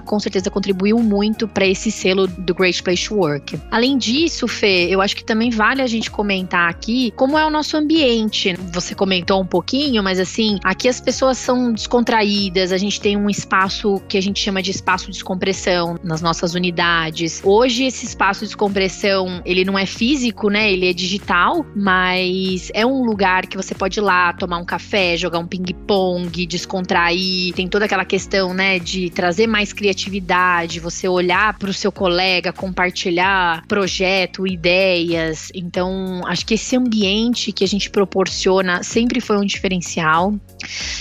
com 0.06 0.20
certeza 0.20 0.50
contribuiu 0.50 0.98
muito 0.98 1.48
para 1.48 1.68
esse 1.68 1.92
selo 1.92 2.26
do 2.26 2.56
Great 2.56 2.82
Place 2.82 3.08
to 3.08 3.14
Work. 3.14 3.60
Além 3.70 3.96
disso, 3.96 4.48
Fê, 4.48 4.88
eu 4.90 5.02
acho 5.02 5.16
que 5.16 5.24
também 5.24 5.52
vale 5.52 5.84
a 5.84 5.88
gente 5.88 6.10
comentar 6.10 6.31
comentar 6.32 6.70
aqui 6.70 7.12
como 7.18 7.38
é 7.38 7.46
o 7.46 7.50
nosso 7.50 7.76
ambiente. 7.76 8.56
Você 8.72 8.96
comentou 8.96 9.42
um 9.42 9.46
pouquinho, 9.46 10.02
mas 10.02 10.18
assim, 10.18 10.58
aqui 10.64 10.88
as 10.88 11.02
pessoas 11.02 11.38
são 11.38 11.74
descontraídas, 11.74 12.72
a 12.72 12.78
gente 12.78 13.02
tem 13.02 13.18
um 13.18 13.30
espaço 13.30 14.02
que 14.08 14.18
a 14.18 14.22
gente 14.22 14.40
chama 14.40 14.62
de 14.62 14.72
espaço 14.72 15.08
de 15.08 15.12
descompressão 15.12 15.98
nas 16.02 16.22
nossas 16.22 16.54
unidades. 16.54 17.42
Hoje 17.44 17.84
esse 17.84 18.06
espaço 18.06 18.42
de 18.42 18.48
descompressão, 18.48 19.42
ele 19.44 19.66
não 19.66 19.78
é 19.78 19.86
físico, 19.86 20.50
né? 20.50 20.72
Ele 20.72 20.90
é 20.90 20.94
digital, 20.94 21.66
mas 21.76 22.72
é 22.74 22.86
um 22.86 23.04
lugar 23.04 23.46
que 23.46 23.58
você 23.58 23.76
pode 23.76 24.00
ir 24.00 24.02
lá 24.02 24.32
tomar 24.32 24.58
um 24.58 24.66
café, 24.66 25.18
jogar 25.18 25.40
um 25.40 25.48
ping-pong, 25.48 26.46
descontrair. 26.46 27.54
Tem 27.54 27.68
toda 27.68 27.86
aquela 27.86 28.06
questão, 28.06 28.54
né, 28.54 28.80
de 28.80 29.10
trazer 29.10 29.48
mais 29.48 29.74
criatividade, 29.74 30.80
você 30.80 31.10
olhar 31.10 31.58
para 31.58 31.70
o 31.70 31.74
seu 31.74 31.92
colega, 31.92 32.54
compartilhar 32.54 33.66
projeto, 33.68 34.48
ideias. 34.48 35.52
Então, 35.54 36.11
acho 36.26 36.46
que 36.46 36.54
esse 36.54 36.76
ambiente 36.76 37.52
que 37.52 37.64
a 37.64 37.68
gente 37.68 37.90
proporciona 37.90 38.84
sempre 38.84 39.20
foi 39.22 39.38
um 39.38 39.46
diferencial. 39.46 40.34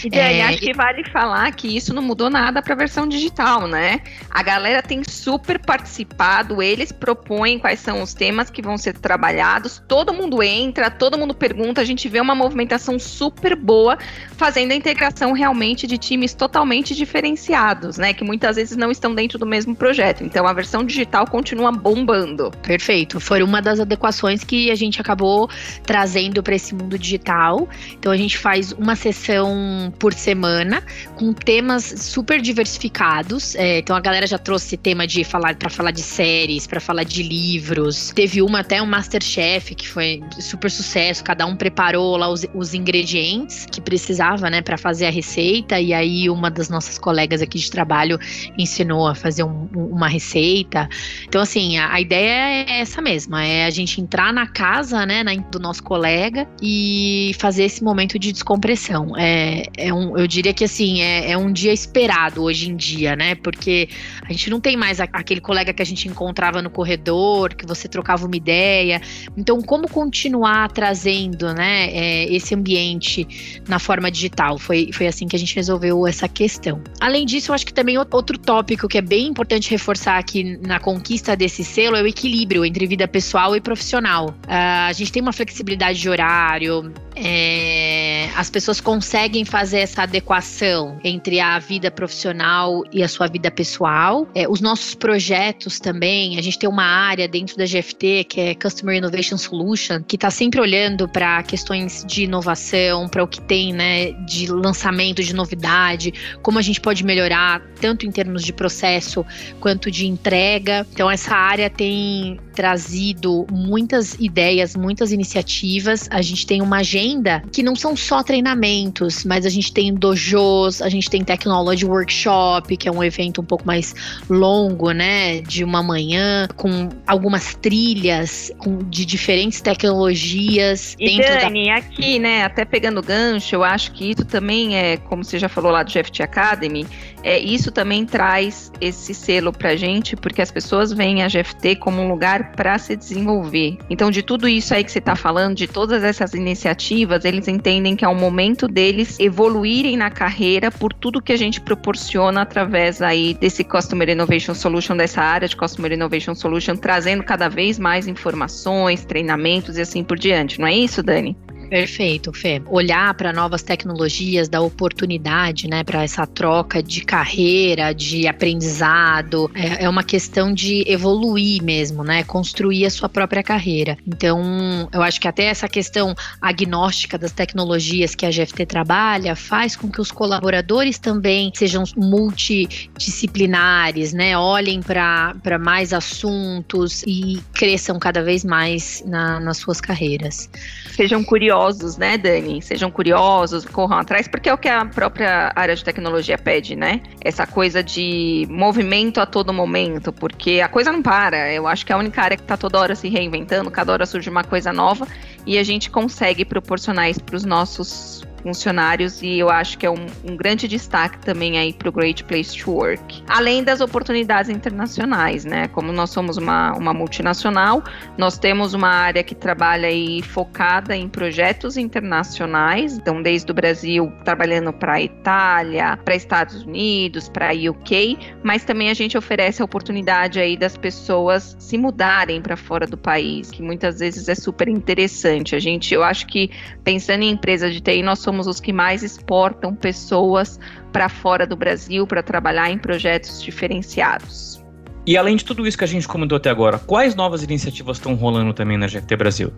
E 0.05 0.11
daí, 0.11 0.39
é, 0.39 0.47
acho 0.47 0.59
que 0.59 0.73
vale 0.73 1.05
falar 1.11 1.51
que 1.53 1.77
isso 1.77 1.93
não 1.93 2.03
mudou 2.03 2.31
nada 2.31 2.63
para 2.63 2.75
a 2.75 2.77
versão 2.77 3.07
digital, 3.07 3.67
né? 3.67 4.01
A 4.31 4.43
galera 4.43 4.83
tem 4.83 5.03
super 5.05 5.59
participado, 5.59 6.63
eles 6.63 6.93
propõem 6.93 7.59
quais 7.59 7.81
são 7.81 8.03
os 8.03 8.15
temas 8.15 8.51
que 8.51 8.63
vão 8.63 8.79
ser 8.79 8.95
trabalhados, 8.99 9.83
todo 9.87 10.15
mundo 10.15 10.43
entra, 10.43 10.91
todo 10.91 11.19
mundo 11.19 11.35
pergunta, 11.35 11.81
a 11.81 11.85
gente 11.85 12.09
vê 12.09 12.21
uma 12.21 12.35
movimentação 12.35 12.99
super 12.99 13.55
boa, 13.55 13.99
fazendo 14.37 14.73
a 14.73 14.75
integração 14.75 15.33
realmente 15.33 15.87
de 15.87 15.99
times 15.99 16.35
totalmente 16.35 16.95
diferenciados, 16.95 17.99
né? 17.99 18.15
Que 18.15 18.25
muitas 18.25 18.57
vezes 18.57 18.77
não 18.77 18.91
estão 18.91 19.15
dentro 19.15 19.39
do 19.39 19.47
mesmo 19.47 19.75
projeto. 19.75 20.25
Então 20.25 20.47
a 20.47 20.53
versão 20.53 20.85
digital 20.85 21.27
continua 21.27 21.71
bombando. 21.71 22.51
Perfeito. 22.63 23.21
Foi 23.21 23.43
uma 23.43 23.61
das 23.61 23.81
adequações 23.81 24.45
que 24.45 24.71
a 24.71 24.75
gente 24.75 25.00
acabou 25.01 25.49
trazendo 25.85 26.43
para 26.43 26.55
esse 26.55 26.75
mundo 26.75 26.99
digital. 26.99 27.69
Então 27.93 28.13
a 28.13 28.17
gente 28.17 28.39
faz 28.39 28.73
uma 28.73 28.97
sessão 28.97 29.93
por 29.99 30.13
semana 30.13 30.83
com 31.17 31.33
temas 31.33 31.85
super 31.85 32.41
diversificados. 32.41 33.55
É, 33.55 33.79
então 33.79 33.97
a 33.97 34.01
galera 34.01 34.27
já 34.27 34.39
trouxe 34.39 34.77
tema 34.77 35.07
de 35.07 35.25
falar 35.25 35.55
para 35.57 35.71
falar 35.71 35.91
de 35.91 36.03
séries, 36.03 36.67
para 36.67 36.81
falar 36.81 37.05
de 37.05 37.23
livros. 37.23 38.13
Teve 38.15 38.43
uma 38.43 38.61
até 38.61 38.81
um 38.83 38.87
Masterchef 38.87 39.75
que 39.75 39.89
foi 39.89 40.23
super 40.41 40.71
sucesso. 40.71 41.23
Cada 41.25 41.47
um 41.47 41.57
preparou 41.57 42.17
lá 42.17 42.29
os, 42.29 42.47
os 42.55 42.75
ingredientes 42.75 43.67
que 43.71 43.81
precisava, 43.81 44.49
né, 44.51 44.63
para 44.63 44.77
fazer 44.77 45.07
a 45.07 45.11
receita. 45.11 45.81
E 45.81 45.93
aí 45.93 46.29
uma 46.31 46.51
das 46.51 46.69
nossas 46.69 46.99
colegas 46.99 47.43
aqui 47.43 47.59
de 47.59 47.71
trabalho 47.71 48.19
ensinou 48.57 49.07
a 49.07 49.15
fazer 49.15 49.43
um, 49.43 49.69
uma 49.75 50.09
receita. 50.09 50.89
Então 51.27 51.41
assim 51.41 51.79
a, 51.79 51.93
a 51.93 52.01
ideia 52.01 52.65
é 52.69 52.81
essa 52.81 53.01
mesma, 53.01 53.45
é 53.45 53.67
a 53.67 53.71
gente 53.71 54.01
entrar 54.01 54.33
na 54.33 54.47
casa 54.47 54.90
casa, 54.91 55.07
né, 55.07 55.23
na, 55.23 55.35
do 55.35 55.59
nosso 55.59 55.83
colega 55.83 56.49
e 56.61 57.33
fazer 57.39 57.65
esse 57.65 57.83
momento 57.83 58.19
de 58.19 58.33
descompressão. 58.33 59.17
É, 59.17 59.63
é 59.77 59.95
um, 59.95 60.19
eu 60.19 60.27
diria 60.27 60.53
que 60.53 60.65
assim, 60.65 61.01
é, 61.01 61.31
é 61.31 61.39
um 61.39 61.53
dia 61.53 61.73
esperado 61.73 62.43
hoje 62.43 62.69
em 62.69 62.77
dia, 62.77 63.15
né? 63.15 63.35
Porque 63.37 63.89
a 64.23 64.33
gente 64.33 64.51
não 64.51 64.61
tem 64.61 64.77
mais 64.77 65.01
a, 65.01 65.05
aquele 65.13 65.41
colega 65.41 65.73
que 65.73 65.83
a 65.83 65.87
gente 65.87 66.09
encontrava 66.09 66.61
no 66.61 66.71
corredor, 66.71 67.55
que 67.55 67.65
você 67.65 67.89
trocava 67.89 68.27
uma 68.27 68.37
ideia. 68.37 69.01
Então, 69.37 69.61
como 69.63 69.89
continuar 69.89 70.71
trazendo, 70.73 71.55
né, 71.55 71.89
é, 71.91 72.33
esse 72.33 72.55
ambiente 72.55 73.63
na 73.69 73.79
forma 73.79 74.11
digital? 74.11 74.59
Foi, 74.59 74.91
foi 74.93 75.07
assim 75.07 75.27
que 75.29 75.37
a 75.37 75.39
gente 75.39 75.55
resolveu 75.55 76.07
essa 76.07 76.29
questão. 76.29 76.83
Além 77.01 77.25
disso, 77.25 77.51
eu 77.51 77.55
acho 77.55 77.67
que 77.67 77.73
também 77.73 77.97
outro 77.99 78.39
tópico 78.39 78.89
que 78.89 78.99
é 78.99 79.03
bem 79.03 79.29
importante 79.29 79.71
reforçar 79.71 80.19
aqui 80.19 80.59
na 80.67 80.81
conquista 80.81 81.37
desse 81.37 81.63
selo 81.63 81.97
é 81.97 82.03
o 82.03 82.07
equilíbrio 82.07 82.65
entre 82.65 82.87
vida 82.87 83.07
pessoal 83.07 83.55
e 83.55 83.61
profissional. 83.61 84.31
Uh, 84.47 84.80
a 84.87 84.93
gente 84.93 85.13
tem 85.13 85.23
uma 85.23 85.33
flexibilidade 85.33 85.99
de 85.99 86.09
horário, 86.09 86.93
é, 87.17 88.29
as 88.37 88.49
pessoas 88.49 88.81
conseguem 88.81 89.45
fazer 89.45 89.81
essa 89.81 90.03
adequação 90.03 90.99
entre 91.05 91.41
a 91.41 91.59
vida 91.59 91.91
profissional 91.91 92.83
e 92.93 93.03
a 93.03 93.09
sua 93.09 93.27
vida 93.27 93.51
pessoal. 93.51 94.27
É, 94.35 94.49
os 94.49 94.61
nossos 94.61 94.95
projetos 94.95 95.79
também, 95.79 96.39
a 96.39 96.43
gente 96.43 96.59
tem 96.59 96.69
uma 96.69 96.85
área 96.85 97.29
dentro 97.29 97.57
da 97.57 97.65
GFT 97.65 98.25
que 98.25 98.41
é 98.41 98.55
Customer 98.55 98.97
Innovation 98.97 99.37
Solution, 99.37 100.03
que 100.03 100.17
está 100.17 100.31
sempre 100.31 100.61
olhando 100.61 101.09
para 101.09 101.43
questões 101.43 102.05
de 102.07 102.25
inovação, 102.25 103.09
para 103.09 103.23
o 103.23 103.29
que 103.29 103.41
tem 103.41 103.73
né, 103.73 104.13
de 104.27 104.47
lançamento, 104.47 105.23
de 105.23 105.35
novidade, 105.35 106.13
como 106.43 106.59
a 106.59 106.63
gente 106.63 106.81
pode 106.81 107.05
melhorar, 107.05 107.61
tanto 107.81 108.07
em 108.07 108.11
termos 108.11 108.43
de 108.43 108.53
processo 108.53 109.25
quanto 109.61 109.91
de 109.91 110.07
entrega. 110.07 110.87
Então, 110.93 111.11
essa 111.11 111.35
área 111.35 111.69
tem 111.69 112.39
trazido 112.55 113.47
muitas 113.51 114.15
ideias, 114.15 114.70
muitas 114.77 115.13
iniciativas. 115.13 116.09
A 116.11 116.23
gente 116.23 116.47
tem 116.47 116.63
uma 116.63 116.79
agenda 116.79 117.43
que 117.53 117.63
não 117.63 117.77
são 117.77 117.97
só 117.97 118.23
treinamentos, 118.23 119.25
mas 119.25 119.47
a 119.47 119.49
gente 119.49 119.73
tem 119.73 119.95
dojos, 119.95 120.81
a 120.83 120.89
gente 120.89 121.09
tem 121.09 121.23
Technology 121.25 121.85
Workshop, 121.85 122.77
que 122.77 122.89
é 122.89 122.93
um 122.93 123.03
evento 123.03 123.41
um 123.41 123.45
pouco 123.45 123.67
mais 123.67 123.95
longo, 124.29 124.93
né, 124.93 125.41
de 125.41 125.65
uma 125.65 125.83
manhã, 125.83 126.49
com 126.57 126.89
algumas 127.07 127.55
trilhas 127.55 128.53
com, 128.59 128.79
de 128.89 129.05
diferentes 129.05 129.61
tecnologias. 129.61 130.97
E 130.99 131.19
Dani, 131.19 131.67
da... 131.67 131.77
aqui, 131.77 132.19
né, 132.19 132.45
até 132.45 132.65
pegando 132.65 133.03
gancho, 133.03 133.55
eu 133.55 133.65
acho 133.65 133.93
que 133.93 134.11
isso 134.11 134.25
também 134.25 134.77
é, 134.77 134.97
como 134.97 135.25
você 135.25 135.39
já 135.39 135.49
falou 135.49 135.71
lá 135.71 135.83
do 135.83 135.91
GFT 135.91 136.23
Academy, 136.23 136.87
é, 137.23 137.39
isso 137.39 137.71
também 137.71 138.07
traz 138.07 138.73
esse 138.81 139.13
selo 139.13 139.53
pra 139.53 139.77
gente, 139.77 140.17
porque 140.17 140.41
as 140.41 140.51
pessoas 140.51 140.93
veem 140.93 141.23
a 141.23 141.29
GFT 141.29 141.77
como 141.77 142.01
um 142.01 142.09
lugar 142.09 142.53
para 142.53 142.79
se 142.79 142.97
desenvolver. 142.97 143.77
Então, 143.89 144.11
de 144.11 144.23
tudo 144.23 144.49
isso 144.49 144.61
isso 144.71 144.75
aí 144.75 144.85
que 144.85 144.93
você 144.93 145.01
está 145.01 145.17
falando, 145.17 145.57
de 145.57 145.67
todas 145.67 146.05
essas 146.05 146.33
iniciativas, 146.33 147.25
eles 147.25 147.49
entendem 147.49 147.97
que 147.97 148.05
é 148.05 148.09
o 148.09 148.15
momento 148.15 148.69
deles 148.69 149.19
evoluírem 149.19 149.97
na 149.97 150.11
carreira 150.11 150.71
por 150.71 150.93
tudo 150.93 151.21
que 151.21 151.33
a 151.33 151.37
gente 151.37 151.61
proporciona 151.61 152.43
através 152.43 153.03
aí 153.03 153.35
desse 153.35 153.65
Customer 153.65 154.09
Innovation 154.09 154.55
Solution, 154.55 154.97
dessa 154.97 155.23
área 155.23 155.49
de 155.49 155.57
Customer 155.57 155.91
Innovation 155.91 156.37
Solution, 156.37 156.77
trazendo 156.77 157.25
cada 157.25 157.49
vez 157.49 157.81
mais 157.81 158.07
informações, 158.07 159.05
treinamentos 159.05 159.77
e 159.77 159.81
assim 159.81 160.05
por 160.05 160.17
diante. 160.17 160.61
Não 160.61 160.69
é 160.69 160.75
isso, 160.75 161.03
Dani? 161.03 161.37
Perfeito, 161.71 162.31
Fê. 162.33 162.61
Olhar 162.67 163.15
para 163.15 163.33
novas 163.33 163.63
tecnologias, 163.63 164.49
dar 164.49 164.61
oportunidade, 164.61 165.69
né, 165.69 165.85
para 165.85 166.03
essa 166.03 166.27
troca 166.27 166.83
de 166.83 167.03
carreira, 167.03 167.95
de 167.95 168.27
aprendizado, 168.27 169.49
é, 169.55 169.85
é, 169.85 169.89
uma 169.89 170.03
questão 170.03 170.53
de 170.53 170.83
evoluir 170.85 171.63
mesmo, 171.63 172.03
né, 172.03 172.25
construir 172.25 172.87
a 172.87 172.91
sua 172.91 173.09
própria 173.09 173.45
carreira. 173.45 173.97
Então, 174.05 174.89
eu 174.93 175.01
acho 175.01 175.21
que 175.21 175.29
até 175.29 175.45
essa 175.45 175.69
questão 175.69 176.13
agnóstica 176.43 177.17
das 177.17 177.31
tecnologias 177.31 178.17
que 178.17 178.27
a 178.27 178.31
GFT 178.31 178.67
trabalha 178.67 179.37
faz 179.37 179.77
com 179.77 179.89
que 179.89 180.01
os 180.01 180.11
colaboradores 180.11 180.99
também 180.99 181.53
sejam 181.55 181.85
multidisciplinares, 181.97 184.13
né, 184.13 184.37
olhem 184.37 184.81
para 184.83 185.59
mais 185.61 185.93
assuntos 185.93 187.05
e 187.07 187.41
cresçam 187.55 187.97
cada 188.01 188.25
vez 188.25 188.45
mais 188.45 189.05
na, 189.07 189.39
nas 189.39 189.59
suas 189.59 189.81
carreiras. 189.81 190.51
Sejam 190.97 191.23
curiosos 191.23 191.60
curiosos, 191.61 191.97
né, 191.99 192.17
Dani? 192.17 192.63
Sejam 192.63 192.91
curiosos, 192.91 193.65
corram 193.67 193.99
atrás, 193.99 194.27
porque 194.27 194.49
é 194.49 194.55
o 194.55 194.59
que 194.59 194.69
a 194.69 194.85
própria 194.87 195.53
área 195.55 195.75
de 195.77 195.85
tecnologia 195.85 196.39
pede, 196.39 196.75
né? 196.75 197.03
Essa 197.21 197.47
coisa 197.47 197.83
de 197.83 198.47
movimento 198.49 199.21
a 199.21 199.27
todo 199.27 199.53
momento, 199.53 200.13
porque 200.13 200.61
a 200.63 200.69
coisa 200.69 200.91
não 200.91 201.03
para. 201.03 201.53
Eu 201.53 201.67
acho 201.67 201.85
que 201.85 201.93
é 201.93 201.95
a 201.95 201.99
única 201.99 202.23
área 202.23 202.37
que 202.37 202.43
está 202.43 202.57
toda 202.57 202.79
hora 202.79 202.95
se 202.95 203.09
reinventando, 203.09 203.71
cada 203.71 203.93
hora 203.93 204.07
surge 204.07 204.31
uma 204.31 204.43
coisa 204.43 204.73
nova 204.73 205.07
e 205.47 205.59
a 205.59 205.63
gente 205.63 205.91
consegue 205.91 206.45
proporcionar 206.45 207.11
isso 207.11 207.23
para 207.23 207.37
os 207.37 207.45
nossos 207.45 208.25
funcionários 208.43 209.23
e 209.23 209.39
eu 209.39 209.49
acho 209.49 209.79
que 209.79 209.87
é 209.87 209.91
um, 209.91 210.07
um 210.25 210.37
grande 210.37 210.67
destaque 210.67 211.19
também 211.19 211.59
aí 211.59 211.73
para 211.73 211.89
o 211.89 211.93
Great 211.93 212.25
Place 212.25 212.57
to 212.59 212.71
Work. 212.71 213.23
Além 213.29 213.63
das 213.63 213.81
oportunidades 213.81 214.51
internacionais, 214.51 215.45
né? 215.45 215.69
Como 215.69 215.93
nós 215.93 216.11
somos 216.11 216.37
uma, 216.37 216.73
uma 216.73 216.93
multinacional, 216.93 217.83
nós 218.17 218.39
temos 218.39 218.75
uma 218.75 218.89
área 218.89 219.23
que 219.23 219.35
trabalha 219.35 219.89
aí 219.89 220.23
focada 220.23 220.97
em 220.97 221.09
projetos 221.09 221.77
internacionais, 221.77 222.97
então 222.97 223.23
desde 223.23 223.51
o 223.51 223.55
Brasil 223.55 224.13
trabalhando 224.25 224.73
para 224.73 224.95
a 224.95 225.03
Itália, 225.03 225.99
para 226.05 226.15
Estados 226.15 226.63
Unidos, 226.63 227.29
para 227.29 227.51
UK, 227.53 228.19
mas 228.43 228.65
também 228.65 228.91
a 228.91 228.95
gente 228.95 229.17
oferece 229.17 229.63
a 229.63 229.65
oportunidade 229.65 230.41
aí 230.41 230.57
das 230.57 230.77
pessoas 230.77 231.57
se 231.59 231.77
mudarem 231.77 232.41
para 232.41 232.57
fora 232.57 232.87
do 232.87 232.97
país, 232.97 233.51
que 233.51 233.63
muitas 233.63 233.99
vezes 233.99 234.29
é 234.29 234.35
super 234.35 234.69
interessante. 234.69 235.55
A 235.55 235.59
gente, 235.59 235.95
eu 235.95 236.03
acho 236.03 236.27
que 236.27 236.51
pensando 236.83 237.23
em 237.23 237.31
empresas 237.31 237.73
de 237.73 237.81
TI, 237.81 238.03
nós 238.03 238.19
somos 238.19 238.30
somos 238.31 238.47
os 238.47 238.61
que 238.61 238.73
mais 238.73 239.03
exportam 239.03 239.75
pessoas 239.75 240.61
para 240.93 241.09
fora 241.09 241.45
do 241.45 241.57
Brasil 241.57 242.07
para 242.07 242.23
trabalhar 242.23 242.71
em 242.71 242.79
projetos 242.79 243.43
diferenciados. 243.43 244.63
E 245.05 245.17
além 245.17 245.35
de 245.35 245.45
tudo 245.45 245.67
isso 245.67 245.77
que 245.77 245.83
a 245.83 245.87
gente 245.87 246.07
comentou 246.07 246.37
até 246.37 246.49
agora, 246.49 246.79
quais 246.79 247.17
novas 247.17 247.43
iniciativas 247.43 247.97
estão 247.97 248.15
rolando 248.15 248.53
também 248.55 248.79
na 248.79 248.87
GFT 248.87 249.17
Brasil? 249.17 249.53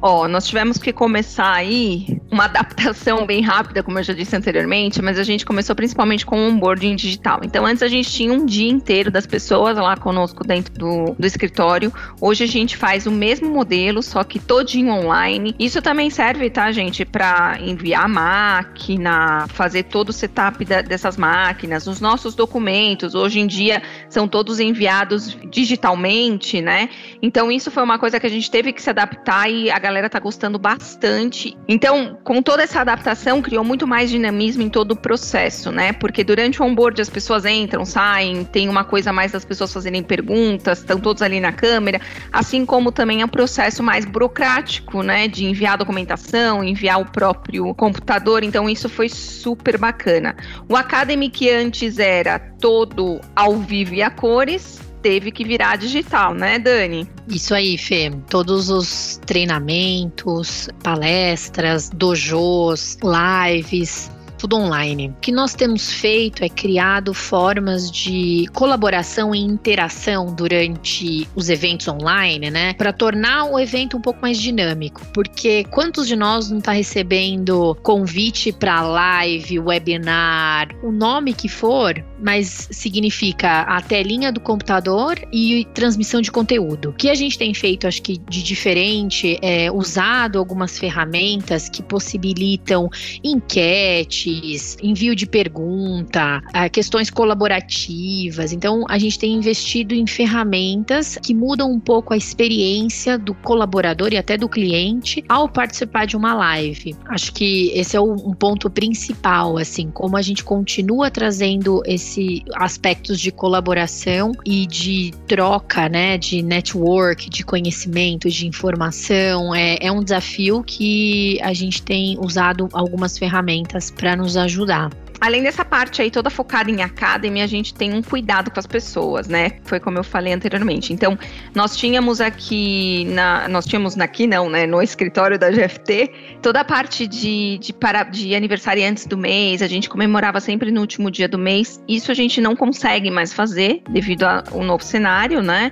Ó, 0.00 0.28
nós 0.28 0.46
tivemos 0.46 0.78
que 0.78 0.92
começar 0.92 1.52
aí 1.52 2.20
uma 2.30 2.44
adaptação 2.44 3.24
bem 3.24 3.40
rápida, 3.40 3.82
como 3.82 3.98
eu 3.98 4.02
já 4.02 4.12
disse 4.12 4.34
anteriormente, 4.34 5.00
mas 5.00 5.18
a 5.18 5.22
gente 5.22 5.46
começou 5.46 5.74
principalmente 5.74 6.26
com 6.26 6.36
o 6.36 6.48
onboarding 6.48 6.96
digital. 6.96 7.40
Então, 7.42 7.64
antes 7.64 7.82
a 7.82 7.88
gente 7.88 8.10
tinha 8.10 8.32
um 8.32 8.44
dia 8.44 8.68
inteiro 8.68 9.10
das 9.10 9.26
pessoas 9.26 9.76
lá 9.78 9.96
conosco 9.96 10.44
dentro 10.44 10.74
do, 10.74 11.14
do 11.18 11.26
escritório. 11.26 11.92
Hoje 12.20 12.44
a 12.44 12.46
gente 12.46 12.76
faz 12.76 13.06
o 13.06 13.10
mesmo 13.10 13.48
modelo, 13.48 14.02
só 14.02 14.24
que 14.24 14.38
todinho 14.38 14.92
online. 14.92 15.54
Isso 15.58 15.80
também 15.80 16.10
serve, 16.10 16.50
tá, 16.50 16.70
gente, 16.72 17.04
para 17.04 17.58
enviar 17.60 18.08
máquina, 18.08 19.46
fazer 19.48 19.84
todo 19.84 20.08
o 20.08 20.12
setup 20.12 20.64
da, 20.64 20.82
dessas 20.82 21.16
máquinas, 21.16 21.86
os 21.86 22.00
nossos 22.00 22.34
documentos. 22.34 23.14
Hoje 23.14 23.40
em 23.40 23.46
dia 23.46 23.82
são 24.08 24.26
todos 24.26 24.58
enviados 24.58 25.36
digitalmente, 25.50 26.60
né? 26.60 26.88
Então, 27.22 27.50
isso 27.50 27.70
foi 27.70 27.82
uma 27.82 27.98
coisa 27.98 28.18
que 28.18 28.26
a 28.26 28.30
gente 28.30 28.50
teve 28.50 28.72
que 28.72 28.82
se 28.82 28.90
adaptar 28.90 29.48
e 29.48 29.70
a 29.70 29.78
galera 29.84 30.08
tá 30.08 30.18
gostando 30.18 30.58
bastante. 30.58 31.54
Então, 31.68 32.18
com 32.24 32.40
toda 32.40 32.62
essa 32.62 32.80
adaptação, 32.80 33.42
criou 33.42 33.62
muito 33.62 33.86
mais 33.86 34.08
dinamismo 34.08 34.62
em 34.62 34.70
todo 34.70 34.92
o 34.92 34.96
processo, 34.96 35.70
né? 35.70 35.92
Porque 35.92 36.24
durante 36.24 36.62
o 36.62 36.64
onboard 36.64 37.02
as 37.02 37.10
pessoas 37.10 37.44
entram, 37.44 37.84
saem, 37.84 38.44
tem 38.44 38.66
uma 38.70 38.82
coisa 38.82 39.12
mais 39.12 39.32
das 39.32 39.44
pessoas 39.44 39.70
fazerem 39.70 40.02
perguntas, 40.02 40.78
estão 40.78 40.98
todos 40.98 41.22
ali 41.22 41.38
na 41.38 41.52
câmera, 41.52 42.00
assim 42.32 42.64
como 42.64 42.90
também 42.90 43.20
é 43.20 43.24
um 43.26 43.28
processo 43.28 43.82
mais 43.82 44.06
burocrático, 44.06 45.02
né? 45.02 45.28
De 45.28 45.44
enviar 45.44 45.76
documentação, 45.76 46.64
enviar 46.64 46.98
o 46.98 47.04
próprio 47.04 47.74
computador. 47.74 48.42
Então, 48.42 48.70
isso 48.70 48.88
foi 48.88 49.10
super 49.10 49.76
bacana. 49.76 50.34
O 50.66 50.76
Academy, 50.76 51.28
que 51.28 51.50
antes 51.50 51.98
era 51.98 52.38
todo 52.38 53.20
ao 53.36 53.58
vivo 53.58 53.94
e 53.94 54.02
a 54.02 54.10
cores, 54.10 54.80
teve 55.04 55.30
que 55.30 55.44
virar 55.44 55.76
digital, 55.76 56.32
né, 56.32 56.58
Dani? 56.58 57.06
Isso 57.28 57.54
aí, 57.54 57.76
Fê. 57.76 58.10
Todos 58.30 58.70
os 58.70 59.20
treinamentos, 59.26 60.70
palestras, 60.82 61.90
dojos, 61.90 62.96
lives, 63.04 64.10
tudo 64.44 64.56
online. 64.58 65.08
O 65.08 65.20
que 65.22 65.32
nós 65.32 65.54
temos 65.54 65.90
feito 65.90 66.44
é 66.44 66.50
criado 66.50 67.14
formas 67.14 67.90
de 67.90 68.46
colaboração 68.52 69.34
e 69.34 69.40
interação 69.40 70.34
durante 70.34 71.26
os 71.34 71.48
eventos 71.48 71.88
online, 71.88 72.50
né? 72.50 72.74
Para 72.74 72.92
tornar 72.92 73.46
o 73.46 73.58
evento 73.58 73.96
um 73.96 74.02
pouco 74.02 74.20
mais 74.20 74.38
dinâmico. 74.38 75.00
Porque 75.14 75.64
quantos 75.70 76.06
de 76.06 76.14
nós 76.14 76.50
não 76.50 76.58
está 76.58 76.72
recebendo 76.72 77.74
convite 77.82 78.52
para 78.52 78.82
live, 78.82 79.60
webinar, 79.60 80.68
o 80.82 80.92
nome 80.92 81.32
que 81.32 81.48
for, 81.48 82.04
mas 82.20 82.68
significa 82.70 83.62
a 83.62 83.80
telinha 83.80 84.30
do 84.30 84.40
computador 84.40 85.18
e 85.32 85.66
transmissão 85.72 86.20
de 86.20 86.30
conteúdo. 86.30 86.90
O 86.90 86.92
que 86.92 87.08
a 87.08 87.14
gente 87.14 87.38
tem 87.38 87.54
feito, 87.54 87.86
acho 87.86 88.02
que 88.02 88.18
de 88.18 88.42
diferente, 88.42 89.38
é 89.40 89.72
usado 89.72 90.38
algumas 90.38 90.78
ferramentas 90.78 91.66
que 91.70 91.82
possibilitam 91.82 92.90
enquete 93.22 94.33
envio 94.82 95.14
de 95.14 95.26
pergunta, 95.26 96.42
questões 96.72 97.10
colaborativas. 97.10 98.52
Então, 98.52 98.84
a 98.88 98.98
gente 98.98 99.18
tem 99.18 99.32
investido 99.34 99.94
em 99.94 100.06
ferramentas 100.06 101.18
que 101.22 101.34
mudam 101.34 101.70
um 101.70 101.80
pouco 101.80 102.14
a 102.14 102.16
experiência 102.16 103.18
do 103.18 103.34
colaborador 103.34 104.12
e 104.12 104.16
até 104.16 104.36
do 104.36 104.48
cliente 104.48 105.24
ao 105.28 105.48
participar 105.48 106.06
de 106.06 106.16
uma 106.16 106.34
live. 106.34 106.96
Acho 107.06 107.32
que 107.32 107.70
esse 107.74 107.96
é 107.96 108.00
um 108.00 108.32
ponto 108.32 108.70
principal, 108.70 109.58
assim, 109.58 109.90
como 109.90 110.16
a 110.16 110.22
gente 110.22 110.42
continua 110.42 111.10
trazendo 111.10 111.82
esse 111.84 112.42
aspectos 112.54 113.20
de 113.20 113.30
colaboração 113.30 114.32
e 114.44 114.66
de 114.66 115.12
troca, 115.26 115.88
né, 115.88 116.16
de 116.16 116.42
network, 116.42 117.28
de 117.28 117.44
conhecimento, 117.44 118.28
de 118.28 118.46
informação. 118.46 119.54
É, 119.54 119.78
é 119.80 119.92
um 119.92 120.02
desafio 120.02 120.62
que 120.62 121.38
a 121.42 121.52
gente 121.52 121.82
tem 121.82 122.18
usado 122.18 122.68
algumas 122.72 123.18
ferramentas 123.18 123.90
para 123.90 124.16
nos 124.16 124.23
nos 124.24 124.38
ajudar. 124.38 125.03
Além 125.24 125.42
dessa 125.42 125.64
parte 125.64 126.02
aí 126.02 126.10
toda 126.10 126.28
focada 126.28 126.70
em 126.70 126.82
academy, 126.82 127.40
a 127.40 127.46
gente 127.46 127.72
tem 127.72 127.94
um 127.94 128.02
cuidado 128.02 128.50
com 128.50 128.60
as 128.60 128.66
pessoas, 128.66 129.26
né? 129.26 129.52
Foi 129.64 129.80
como 129.80 129.96
eu 129.96 130.04
falei 130.04 130.34
anteriormente. 130.34 130.92
Então, 130.92 131.18
nós 131.54 131.74
tínhamos 131.74 132.20
aqui 132.20 133.06
na, 133.06 133.48
nós 133.48 133.64
tínhamos 133.64 133.98
aqui 133.98 134.26
não, 134.26 134.50
né, 134.50 134.66
no 134.66 134.82
escritório 134.82 135.38
da 135.38 135.50
GFT, 135.50 136.10
toda 136.42 136.60
a 136.60 136.64
parte 136.64 137.06
de 137.06 137.54
de, 137.58 137.72
para, 137.72 138.02
de 138.02 138.34
aniversariantes 138.34 139.06
do 139.06 139.16
mês, 139.16 139.62
a 139.62 139.66
gente 139.66 139.88
comemorava 139.88 140.40
sempre 140.40 140.70
no 140.70 140.80
último 140.80 141.10
dia 141.10 141.26
do 141.26 141.38
mês. 141.38 141.82
Isso 141.88 142.10
a 142.10 142.14
gente 142.14 142.40
não 142.40 142.54
consegue 142.54 143.10
mais 143.10 143.32
fazer 143.32 143.82
devido 143.88 144.24
ao 144.24 144.62
novo 144.62 144.84
cenário, 144.84 145.42
né? 145.42 145.70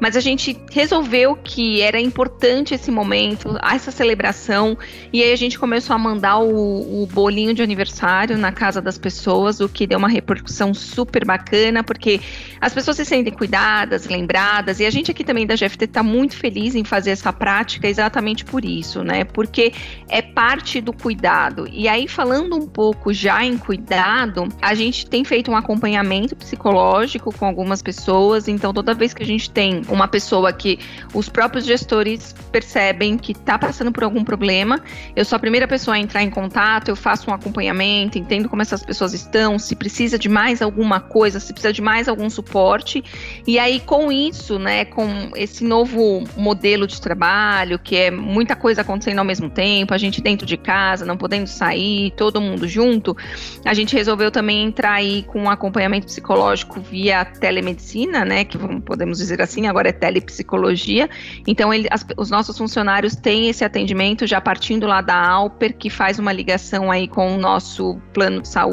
Mas 0.00 0.16
a 0.16 0.20
gente 0.20 0.58
resolveu 0.72 1.36
que 1.36 1.80
era 1.80 2.00
importante 2.00 2.74
esse 2.74 2.90
momento, 2.90 3.56
essa 3.62 3.90
celebração, 3.90 4.76
e 5.12 5.22
aí 5.22 5.32
a 5.32 5.36
gente 5.36 5.58
começou 5.58 5.94
a 5.94 5.98
mandar 5.98 6.38
o, 6.38 7.02
o 7.02 7.06
bolinho 7.06 7.54
de 7.54 7.62
aniversário 7.62 8.36
na 8.36 8.50
casa 8.50 8.80
das 8.80 8.93
pessoas, 8.98 9.60
o 9.60 9.68
que 9.68 9.86
deu 9.86 9.98
uma 9.98 10.08
repercussão 10.08 10.72
super 10.74 11.24
bacana, 11.24 11.82
porque 11.82 12.20
as 12.60 12.72
pessoas 12.72 12.96
se 12.96 13.04
sentem 13.04 13.32
cuidadas, 13.32 14.06
lembradas, 14.06 14.80
e 14.80 14.86
a 14.86 14.90
gente 14.90 15.10
aqui 15.10 15.24
também 15.24 15.46
da 15.46 15.54
GFT 15.54 15.84
está 15.84 16.02
muito 16.02 16.36
feliz 16.36 16.74
em 16.74 16.84
fazer 16.84 17.10
essa 17.10 17.32
prática 17.32 17.88
exatamente 17.88 18.44
por 18.44 18.64
isso, 18.64 19.02
né? 19.02 19.24
Porque 19.24 19.72
é 20.08 20.22
parte 20.22 20.80
do 20.80 20.92
cuidado. 20.92 21.68
E 21.70 21.88
aí, 21.88 22.08
falando 22.08 22.56
um 22.56 22.66
pouco 22.66 23.12
já 23.12 23.44
em 23.44 23.56
cuidado, 23.56 24.48
a 24.60 24.74
gente 24.74 25.06
tem 25.06 25.24
feito 25.24 25.50
um 25.50 25.56
acompanhamento 25.56 26.36
psicológico 26.36 27.32
com 27.34 27.46
algumas 27.46 27.82
pessoas, 27.82 28.48
então 28.48 28.72
toda 28.72 28.94
vez 28.94 29.12
que 29.14 29.22
a 29.22 29.26
gente 29.26 29.50
tem 29.50 29.82
uma 29.88 30.08
pessoa 30.08 30.52
que 30.52 30.78
os 31.12 31.28
próprios 31.28 31.64
gestores 31.64 32.34
percebem 32.52 33.16
que 33.18 33.32
está 33.32 33.58
passando 33.58 33.92
por 33.92 34.04
algum 34.04 34.24
problema, 34.24 34.80
eu 35.14 35.24
sou 35.24 35.36
a 35.36 35.38
primeira 35.38 35.66
pessoa 35.66 35.96
a 35.96 35.98
entrar 35.98 36.22
em 36.22 36.30
contato, 36.30 36.88
eu 36.88 36.96
faço 36.96 37.30
um 37.30 37.34
acompanhamento, 37.34 38.18
entendo 38.18 38.48
como 38.48 38.62
essas 38.62 38.83
pessoas 38.84 39.14
estão, 39.14 39.58
se 39.58 39.74
precisa 39.74 40.18
de 40.18 40.28
mais 40.28 40.60
alguma 40.60 41.00
coisa, 41.00 41.40
se 41.40 41.52
precisa 41.52 41.72
de 41.72 41.82
mais 41.82 42.08
algum 42.08 42.28
suporte. 42.28 43.02
E 43.46 43.58
aí, 43.58 43.80
com 43.80 44.10
isso, 44.10 44.58
né, 44.58 44.84
com 44.84 45.30
esse 45.34 45.64
novo 45.64 46.24
modelo 46.36 46.86
de 46.86 47.00
trabalho, 47.00 47.78
que 47.78 47.96
é 47.96 48.10
muita 48.10 48.56
coisa 48.56 48.82
acontecendo 48.82 49.18
ao 49.18 49.24
mesmo 49.24 49.48
tempo, 49.50 49.94
a 49.94 49.98
gente 49.98 50.20
dentro 50.20 50.46
de 50.46 50.56
casa, 50.56 51.04
não 51.04 51.16
podendo 51.16 51.46
sair, 51.46 52.12
todo 52.16 52.40
mundo 52.40 52.66
junto, 52.66 53.16
a 53.64 53.74
gente 53.74 53.94
resolveu 53.94 54.30
também 54.30 54.64
entrar 54.64 54.92
aí 54.92 55.22
com 55.24 55.42
um 55.42 55.50
acompanhamento 55.50 56.06
psicológico 56.06 56.80
via 56.80 57.24
telemedicina, 57.24 58.24
né, 58.24 58.44
que 58.44 58.58
podemos 58.80 59.18
dizer 59.18 59.40
assim, 59.40 59.66
agora 59.66 59.88
é 59.88 59.92
telepsicologia. 59.92 61.08
Então, 61.46 61.72
ele, 61.72 61.88
as, 61.90 62.04
os 62.16 62.30
nossos 62.30 62.56
funcionários 62.56 63.16
têm 63.16 63.48
esse 63.48 63.64
atendimento 63.64 64.26
já 64.26 64.40
partindo 64.40 64.86
lá 64.86 65.00
da 65.00 65.16
Alper, 65.16 65.76
que 65.76 65.90
faz 65.90 66.18
uma 66.18 66.32
ligação 66.32 66.90
aí 66.90 67.08
com 67.08 67.34
o 67.34 67.38
nosso 67.38 67.98
plano 68.12 68.42
de 68.42 68.48
saúde. 68.48 68.63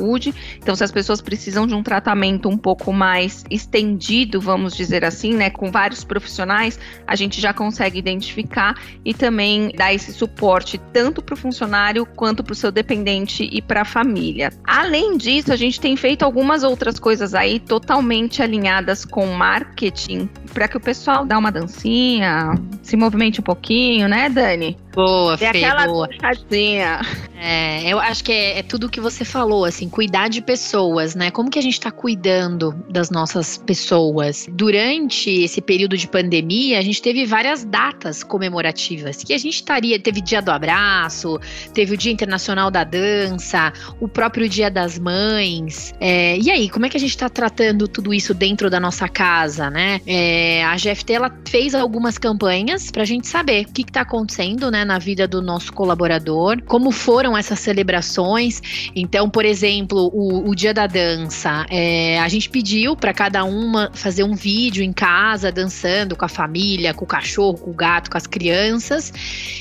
Então, 0.57 0.75
se 0.75 0.83
as 0.83 0.91
pessoas 0.91 1.21
precisam 1.21 1.67
de 1.67 1.73
um 1.73 1.83
tratamento 1.83 2.49
um 2.49 2.57
pouco 2.57 2.91
mais 2.93 3.43
estendido, 3.49 4.39
vamos 4.39 4.75
dizer 4.75 5.03
assim, 5.03 5.33
né, 5.33 5.49
com 5.49 5.71
vários 5.71 6.03
profissionais, 6.03 6.79
a 7.05 7.15
gente 7.15 7.39
já 7.39 7.53
consegue 7.53 7.99
identificar 7.99 8.75
e 9.03 9.13
também 9.13 9.71
dar 9.75 9.93
esse 9.93 10.13
suporte 10.13 10.79
tanto 10.93 11.21
para 11.21 11.33
o 11.33 11.37
funcionário 11.37 12.05
quanto 12.05 12.43
para 12.43 12.53
o 12.53 12.55
seu 12.55 12.71
dependente 12.71 13.47
e 13.51 13.61
para 13.61 13.81
a 13.81 13.85
família. 13.85 14.51
Além 14.63 15.17
disso, 15.17 15.51
a 15.51 15.55
gente 15.55 15.79
tem 15.79 15.95
feito 15.95 16.23
algumas 16.23 16.63
outras 16.63 16.99
coisas 16.99 17.33
aí 17.33 17.59
totalmente 17.59 18.41
alinhadas 18.41 19.05
com 19.05 19.25
marketing 19.27 20.29
para 20.53 20.67
que 20.67 20.77
o 20.77 20.79
pessoal 20.79 21.25
dá 21.25 21.37
uma 21.37 21.51
dancinha, 21.51 22.55
se 22.81 22.95
movimente 22.95 23.39
um 23.39 23.43
pouquinho, 23.43 24.07
né, 24.07 24.29
Dani? 24.29 24.77
Boa, 24.93 25.37
Fê, 25.37 25.45
aquela 25.45 25.85
boa. 25.85 26.07
dançadinha. 26.07 26.99
É, 27.43 27.91
eu 27.91 27.99
acho 27.99 28.23
que 28.23 28.31
é, 28.31 28.59
é 28.59 28.63
tudo 28.63 28.85
o 28.85 28.89
que 28.89 28.99
você 28.99 29.25
falou, 29.25 29.65
assim, 29.65 29.89
cuidar 29.89 30.27
de 30.27 30.41
pessoas, 30.41 31.15
né? 31.15 31.31
Como 31.31 31.49
que 31.49 31.57
a 31.57 31.61
gente 31.61 31.73
está 31.73 31.89
cuidando 31.89 32.71
das 32.89 33.09
nossas 33.09 33.57
pessoas? 33.57 34.47
Durante 34.51 35.29
esse 35.29 35.59
período 35.59 35.97
de 35.97 36.07
pandemia, 36.07 36.77
a 36.77 36.81
gente 36.81 37.01
teve 37.01 37.25
várias 37.25 37.63
datas 37.63 38.21
comemorativas, 38.21 39.23
que 39.23 39.33
a 39.33 39.37
gente 39.37 39.55
estaria, 39.55 39.97
teve 39.99 40.21
Dia 40.21 40.41
do 40.41 40.51
Abraço, 40.51 41.39
teve 41.73 41.95
o 41.95 41.97
Dia 41.97 42.11
Internacional 42.11 42.69
da 42.69 42.83
Dança, 42.83 43.73
o 43.99 44.07
próprio 44.07 44.47
Dia 44.47 44.69
das 44.69 44.99
Mães. 44.99 45.95
É, 45.99 46.37
e 46.37 46.51
aí, 46.51 46.69
como 46.69 46.85
é 46.85 46.89
que 46.89 46.97
a 46.97 46.99
gente 46.99 47.09
está 47.09 47.29
tratando 47.29 47.87
tudo 47.87 48.13
isso 48.13 48.33
dentro 48.33 48.69
da 48.69 48.79
nossa 48.79 49.07
casa, 49.07 49.69
né? 49.69 49.99
É, 50.05 50.40
a 50.63 50.75
GFT, 50.75 51.13
ela 51.13 51.31
fez 51.47 51.73
algumas 51.73 52.17
campanhas 52.17 52.91
para 52.91 53.03
a 53.03 53.05
gente 53.05 53.27
saber 53.27 53.65
o 53.65 53.73
que 53.73 53.81
está 53.81 54.01
acontecendo, 54.01 54.69
né? 54.69 54.81
na 54.85 54.99
vida 54.99 55.27
do 55.27 55.41
nosso 55.41 55.71
colaborador, 55.73 56.61
como 56.65 56.91
foram 56.91 57.37
essas 57.37 57.59
celebrações. 57.59 58.61
Então, 58.95 59.29
por 59.29 59.45
exemplo, 59.45 60.09
o, 60.13 60.49
o 60.49 60.55
dia 60.55 60.73
da 60.73 60.87
dança, 60.87 61.65
é, 61.69 62.19
a 62.19 62.27
gente 62.27 62.49
pediu 62.49 62.95
para 62.95 63.13
cada 63.13 63.43
uma 63.43 63.91
fazer 63.93 64.23
um 64.23 64.35
vídeo 64.35 64.83
em 64.83 64.91
casa, 64.91 65.51
dançando 65.51 66.15
com 66.15 66.25
a 66.25 66.29
família, 66.29 66.93
com 66.93 67.05
o 67.05 67.07
cachorro, 67.07 67.57
com 67.57 67.71
o 67.71 67.73
gato, 67.73 68.09
com 68.09 68.17
as 68.17 68.27
crianças. 68.27 69.13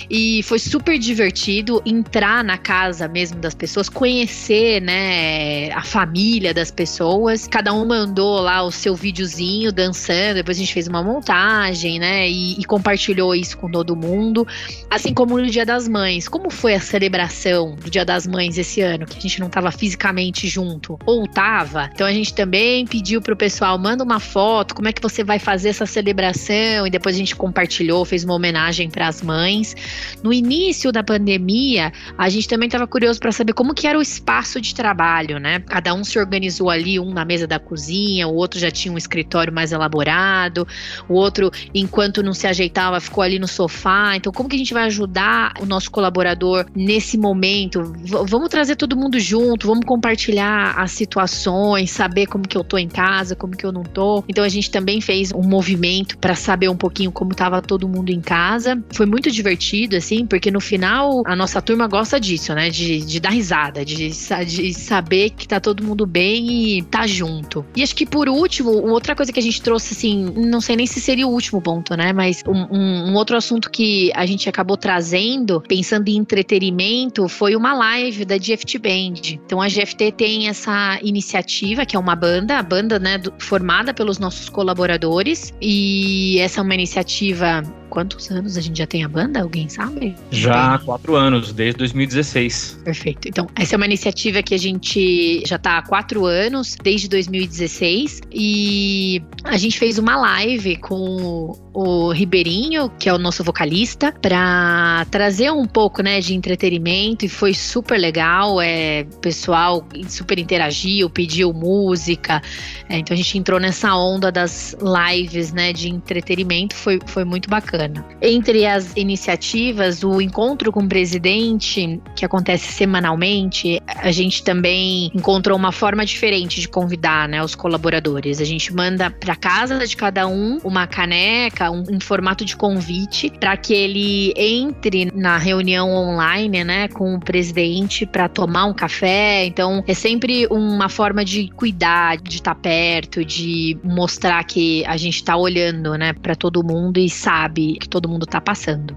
E 0.09 0.43
foi 0.43 0.59
super 0.59 0.99
divertido 0.99 1.83
entrar 1.87 2.43
na 2.43 2.59
casa 2.59 3.07
mesmo 3.07 3.39
das 3.41 3.55
pessoas, 3.55 3.89
conhecer, 3.89 4.81
né, 4.81 5.71
a 5.73 5.83
família 5.83 6.53
das 6.53 6.71
pessoas. 6.71 7.47
Cada 7.47 7.73
um 7.73 7.87
mandou 7.87 8.41
lá 8.41 8.63
o 8.63 8.71
seu 8.71 8.95
videozinho 8.95 9.73
dançando, 9.73 10.35
depois 10.35 10.57
a 10.57 10.61
gente 10.61 10.70
fez 10.73 10.87
uma 10.87 11.03
montagem, 11.03 11.99
né, 11.99 12.29
e, 12.29 12.59
e 12.59 12.65
compartilhou 12.65 13.35
isso 13.35 13.59
com 13.59 13.71
todo 13.71 13.95
mundo. 13.95 14.47
Assim 14.89 15.11
assim 15.11 15.15
como 15.15 15.39
no 15.39 15.47
Dia 15.47 15.67
das 15.67 15.89
Mães. 15.89 16.29
Como 16.29 16.51
foi 16.51 16.75
a 16.75 16.81
celebração 16.81 17.75
do 17.75 17.91
Dia 17.91 18.05
das 18.05 18.27
Mães 18.27 18.57
esse 18.57 18.81
ano, 18.81 19.07
que 19.07 19.19
a 19.19 19.21
gente 19.21 19.41
não 19.41 19.49
estava 19.49 19.73
fisicamente 19.73 20.47
junto? 20.47 20.99
Ou 21.05 21.27
tava? 21.27 21.91
Então 21.93 22.07
a 22.07 22.13
gente 22.13 22.33
também 22.33 22.87
pediu 22.87 23.21
pro 23.21 23.37
pessoal, 23.37 23.77
manda 23.77 24.05
uma 24.05 24.21
foto, 24.21 24.75
como 24.75 24.89
é 24.89 24.93
que 24.93 25.03
você 25.03 25.25
vai 25.25 25.39
fazer 25.39 25.71
essa 25.71 25.85
celebração? 25.85 26.87
E 26.87 26.91
depois 26.91 27.17
a 27.17 27.19
gente 27.19 27.35
compartilhou, 27.35 28.05
fez 28.05 28.23
uma 28.23 28.35
homenagem 28.35 28.89
para 28.89 29.09
as 29.09 29.21
mães. 29.21 29.75
No 30.23 30.33
início 30.33 30.93
da 30.93 31.03
pandemia, 31.03 31.93
a 32.17 32.29
gente 32.29 32.47
também 32.47 32.69
estava 32.69 32.87
curioso 32.87 33.19
para 33.19 33.33
saber 33.33 33.53
como 33.53 33.75
que 33.75 33.87
era 33.87 33.99
o 33.99 34.03
espaço 34.03 34.61
de 34.61 34.75
trabalho, 34.75 35.41
né? 35.41 35.59
Cada 35.61 35.93
um 35.93 36.05
se 36.05 36.19
organizou 36.19 36.71
ali, 36.71 37.01
um 37.01 37.13
na 37.13 37.25
mesa 37.25 37.47
da 37.47 37.59
cozinha, 37.59 38.29
o 38.29 38.35
outro 38.35 38.61
já 38.61 38.71
tinha 38.71 38.93
um 38.95 38.99
escritório 38.99 39.53
mais 39.53 39.73
elaborado, 39.73 40.60
o 41.09 41.15
outro, 41.15 41.51
enquanto 41.75 42.23
não 42.23 42.33
se 42.33 42.47
ajeitava, 42.47 43.01
ficou 43.01 43.23
ali 43.23 43.39
no 43.39 43.49
sofá. 43.49 44.17
Então, 44.17 44.33
como 44.33 44.49
que 44.49 44.57
a 44.57 44.59
gente 44.59 44.75
vai 44.75 44.85
ajudar 44.85 45.53
o 45.61 45.67
nosso 45.67 45.91
colaborador 45.91 46.67
nesse 46.75 47.19
momento. 47.19 47.83
V 47.83 48.25
vamos 48.27 48.49
trazer 48.49 48.77
todo 48.77 48.97
mundo 48.97 49.19
junto, 49.19 49.67
vamos 49.67 49.85
compartilhar 49.85 50.75
as 50.79 50.93
situações, 50.93 51.91
saber 51.91 52.27
como 52.27 52.47
que 52.47 52.57
eu 52.57 52.65
tô 52.65 52.79
em 52.79 52.89
casa, 52.89 53.35
como 53.35 53.57
que 53.57 53.65
eu 53.65 53.73
não 53.73 53.83
tô. 53.83 54.25
Então 54.29 54.45
a 54.45 54.49
gente 54.49 54.71
também 54.71 55.01
fez 55.01 55.33
um 55.33 55.43
movimento 55.43 56.19
para 56.19 56.35
saber 56.35 56.69
um 56.69 56.77
pouquinho 56.77 57.13
como 57.13 57.35
tava 57.35 57.61
todo 57.63 57.89
mundo 57.89 58.11
em 58.11 58.21
casa. 58.21 58.83
Foi 58.95 59.07
muito 59.07 59.31
divertido, 59.31 59.97
assim, 59.97 60.27
porque 60.27 60.51
no 60.51 60.61
final 60.61 61.23
a 61.27 61.35
nossa 61.35 61.61
turma 61.61 61.87
gosta 61.87 62.21
disso, 62.21 62.55
né? 62.55 62.71
De, 62.71 63.01
de 63.01 63.21
dar 63.21 63.31
risada, 63.31 63.85
de, 63.85 64.11
de 64.11 64.75
saber 64.75 65.31
que 65.31 65.47
tá 65.47 65.61
todo 65.61 65.83
mundo 65.83 66.07
bem 66.07 66.79
e 66.79 66.83
tá 66.83 67.07
junto. 67.07 67.65
E 67.77 67.83
acho 67.83 67.95
que 67.95 68.07
por 68.07 68.29
último, 68.29 68.71
outra 68.71 69.15
coisa 69.15 69.33
que 69.33 69.39
a 69.39 69.43
gente 69.43 69.61
trouxe, 69.63 69.95
assim, 69.95 70.33
não 70.51 70.61
sei 70.61 70.77
nem 70.77 70.87
se 70.87 71.01
seria 71.01 71.27
o 71.27 71.31
último 71.31 71.61
ponto, 71.61 71.97
né? 71.97 72.13
Mas 72.13 72.43
um, 72.47 72.67
um, 72.71 73.11
um 73.11 73.15
outro 73.15 73.37
assunto 73.37 73.71
que 73.71 74.13
a 74.15 74.27
gente 74.27 74.49
acabou 74.49 74.77
trazendo 74.77 75.61
pensando 75.61 76.09
em 76.09 76.17
entretenimento, 76.17 77.29
foi 77.29 77.57
uma 77.57 77.73
live 77.75 78.25
da 78.25 78.37
GFT 78.37 78.79
Band. 78.79 79.21
Então 79.33 79.61
a 79.61 79.69
GFT 79.69 80.13
tem 80.13 80.49
essa 80.49 80.99
iniciativa, 81.03 81.87
que 81.87 81.97
é 81.97 81.99
uma 81.99 82.17
banda, 82.17 82.59
a 82.59 82.63
banda 82.63 82.99
né, 82.99 83.19
do, 83.19 83.33
formada 83.39 83.95
pelos 83.95 84.19
nossos 84.19 84.49
colaboradores, 84.49 85.53
e 85.61 86.39
essa 86.41 86.61
é 86.61 86.63
uma 86.63 86.75
iniciativa 86.75 87.63
quantos 87.91 88.31
anos 88.31 88.57
a 88.57 88.61
gente 88.61 88.79
já 88.79 88.87
tem 88.87 89.05
a 89.05 89.09
banda? 89.09 89.43
Alguém 89.43 89.69
sabe? 89.69 90.15
Já 90.31 90.75
há 90.75 90.79
quatro 90.79 91.17
anos, 91.17 91.53
desde 91.53 91.79
2016. 91.79 92.81
Perfeito. 92.85 93.29
Então, 93.29 93.49
essa 93.57 93.75
é 93.75 93.77
uma 93.77 93.85
iniciativa 93.85 94.43
que 94.43 94.55
a 94.55 94.59
gente 94.59 95.43
já 95.45 95.57
está 95.57 95.79
há 95.79 95.83
quatro 95.83 96.25
anos, 96.25 96.77
desde 96.83 97.09
2016, 97.09 98.21
e 98.33 99.23
a 99.45 99.59
gente 99.59 99.79
fez 99.79 99.99
uma 99.99 100.17
live 100.17 100.40
com 100.81 101.57
o 101.73 102.13
Ribeirinho, 102.13 102.91
que 102.99 103.09
é 103.09 103.13
o 103.13 103.19
nosso 103.19 103.45
vocalista, 103.45 104.13
para 104.21 105.07
trazer 105.11 105.51
um 105.53 105.67
pouco, 105.67 106.03
né, 106.03 106.21
de 106.21 106.35
entretenimento 106.35 107.25
e 107.25 107.29
foi 107.29 107.55
super 107.55 107.99
legal. 107.99 108.61
É, 108.61 109.05
pessoal 109.21 109.87
super 110.09 110.39
interagiu, 110.39 111.09
pediu 111.09 111.53
música. 111.53 112.43
É, 112.89 112.99
então 112.99 113.15
a 113.15 113.17
gente 113.17 113.39
entrou 113.39 113.61
nessa 113.61 113.95
onda 113.95 114.33
das 114.33 114.77
lives, 114.81 115.53
né, 115.53 115.73
de 115.73 115.89
entretenimento, 115.89 116.75
foi, 116.75 116.99
foi 117.07 117.25
muito 117.25 117.49
bacana. 117.49 118.05
Entre 118.21 118.67
as 118.67 118.97
iniciativas, 118.97 120.03
o 120.03 120.21
encontro 120.21 120.73
com 120.73 120.81
o 120.81 120.89
presidente, 120.89 122.01
que 122.17 122.25
acontece 122.25 122.73
semanalmente, 122.73 123.81
a 123.87 124.11
gente 124.11 124.43
também 124.43 125.11
encontrou 125.15 125.57
uma 125.57 125.73
forma 125.73 126.05
diferente 126.05 126.61
de 126.61 126.69
convidar 126.69 127.29
né, 127.29 127.43
os 127.43 127.55
colaboradores. 127.55 128.41
A 128.41 128.45
gente 128.45 128.73
manda 128.75 129.11
para 129.11 129.37
casa 129.37 129.87
de 129.87 129.97
cada 129.97 130.20
um 130.27 130.59
uma 130.65 130.87
caneca, 130.87 131.71
um, 131.71 131.85
um 131.91 132.01
formato 132.01 132.45
de 132.45 132.57
convite, 132.57 133.31
para 133.39 133.57
que 133.57 133.73
ele 133.75 134.33
entre 134.37 135.11
na 135.15 135.37
reunião 135.39 135.91
online 135.91 136.65
né, 136.65 136.89
com 136.89 137.15
o 137.15 137.21
presidente 137.21 138.07
para 138.07 138.29
tomar 138.29 138.65
um 138.65 138.75
café. 138.75 139.45
Então, 139.45 139.83
é 139.87 139.95
sempre 139.95 140.47
uma 140.51 140.89
forma 140.89 141.25
de 141.25 141.49
cuidar, 141.51 142.17
de 142.19 142.37
estar 142.37 142.55
tá 142.55 142.61
perto, 142.61 143.25
de 143.25 143.79
mostrar 143.83 144.43
que 144.45 144.85
a 144.87 144.97
gente 144.97 145.17
está 145.17 145.37
olhando 145.37 145.95
né, 145.97 146.13
para 146.13 146.35
todo 146.35 146.63
mundo 146.65 146.99
e 146.99 147.09
sabe 147.09 147.75
que 147.75 147.89
todo 147.89 148.09
mundo 148.09 148.25
está 148.25 148.41
passando. 148.41 148.97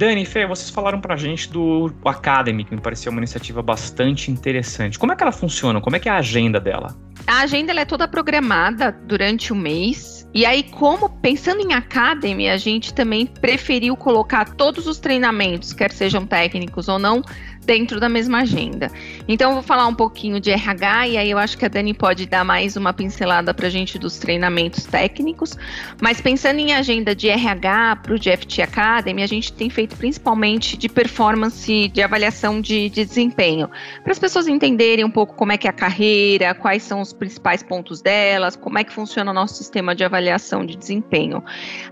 Dani, 0.00 0.24
Fê, 0.24 0.46
vocês 0.46 0.70
falaram 0.70 0.98
pra 0.98 1.14
gente 1.14 1.50
do 1.50 1.92
Academy, 2.06 2.64
que 2.64 2.74
me 2.74 2.80
pareceu 2.80 3.12
uma 3.12 3.20
iniciativa 3.20 3.60
bastante 3.60 4.30
interessante. 4.30 4.98
Como 4.98 5.12
é 5.12 5.16
que 5.16 5.22
ela 5.22 5.30
funciona? 5.30 5.78
Como 5.78 5.94
é 5.94 5.98
que 5.98 6.08
é 6.08 6.12
a 6.12 6.16
agenda 6.16 6.58
dela? 6.58 6.96
A 7.26 7.42
agenda 7.42 7.78
é 7.78 7.84
toda 7.84 8.08
programada 8.08 8.92
durante 9.06 9.52
o 9.52 9.56
mês. 9.56 10.19
E 10.32 10.46
aí, 10.46 10.62
como 10.62 11.08
pensando 11.08 11.60
em 11.60 11.72
Academy, 11.72 12.48
a 12.48 12.56
gente 12.56 12.94
também 12.94 13.26
preferiu 13.26 13.96
colocar 13.96 14.54
todos 14.54 14.86
os 14.86 14.98
treinamentos, 14.98 15.72
quer 15.72 15.90
sejam 15.90 16.24
técnicos 16.24 16.88
ou 16.88 16.98
não, 16.98 17.22
dentro 17.70 18.00
da 18.00 18.08
mesma 18.08 18.40
agenda. 18.40 18.90
Então, 19.28 19.50
eu 19.50 19.54
vou 19.54 19.62
falar 19.62 19.86
um 19.86 19.94
pouquinho 19.94 20.40
de 20.40 20.50
RH 20.50 21.06
e 21.06 21.16
aí 21.16 21.30
eu 21.30 21.38
acho 21.38 21.56
que 21.56 21.64
a 21.64 21.68
Dani 21.68 21.94
pode 21.94 22.26
dar 22.26 22.44
mais 22.44 22.76
uma 22.76 22.92
pincelada 22.92 23.54
para 23.54 23.68
a 23.68 23.70
gente 23.70 23.96
dos 23.96 24.18
treinamentos 24.18 24.86
técnicos. 24.86 25.56
Mas 26.02 26.20
pensando 26.20 26.58
em 26.58 26.72
agenda 26.72 27.14
de 27.14 27.28
RH 27.28 28.00
para 28.02 28.12
o 28.12 28.18
GFT 28.18 28.62
Academy, 28.62 29.22
a 29.22 29.26
gente 29.28 29.52
tem 29.52 29.70
feito 29.70 29.96
principalmente 29.96 30.76
de 30.76 30.88
performance, 30.88 31.86
de 31.86 32.02
avaliação 32.02 32.60
de, 32.60 32.90
de 32.90 33.04
desempenho, 33.04 33.70
para 34.02 34.10
as 34.10 34.18
pessoas 34.18 34.48
entenderem 34.48 35.04
um 35.04 35.10
pouco 35.10 35.36
como 35.36 35.52
é 35.52 35.56
que 35.56 35.68
é 35.68 35.70
a 35.70 35.72
carreira, 35.72 36.52
quais 36.56 36.82
são 36.82 37.00
os 37.00 37.12
principais 37.12 37.62
pontos 37.62 38.02
delas, 38.02 38.56
como 38.56 38.80
é 38.80 38.82
que 38.82 38.92
funciona 38.92 39.30
o 39.30 39.34
nosso 39.34 39.54
sistema 39.54 39.94
de 39.94 40.02
avaliação 40.02 40.66
de 40.66 40.74
desempenho. 40.74 41.40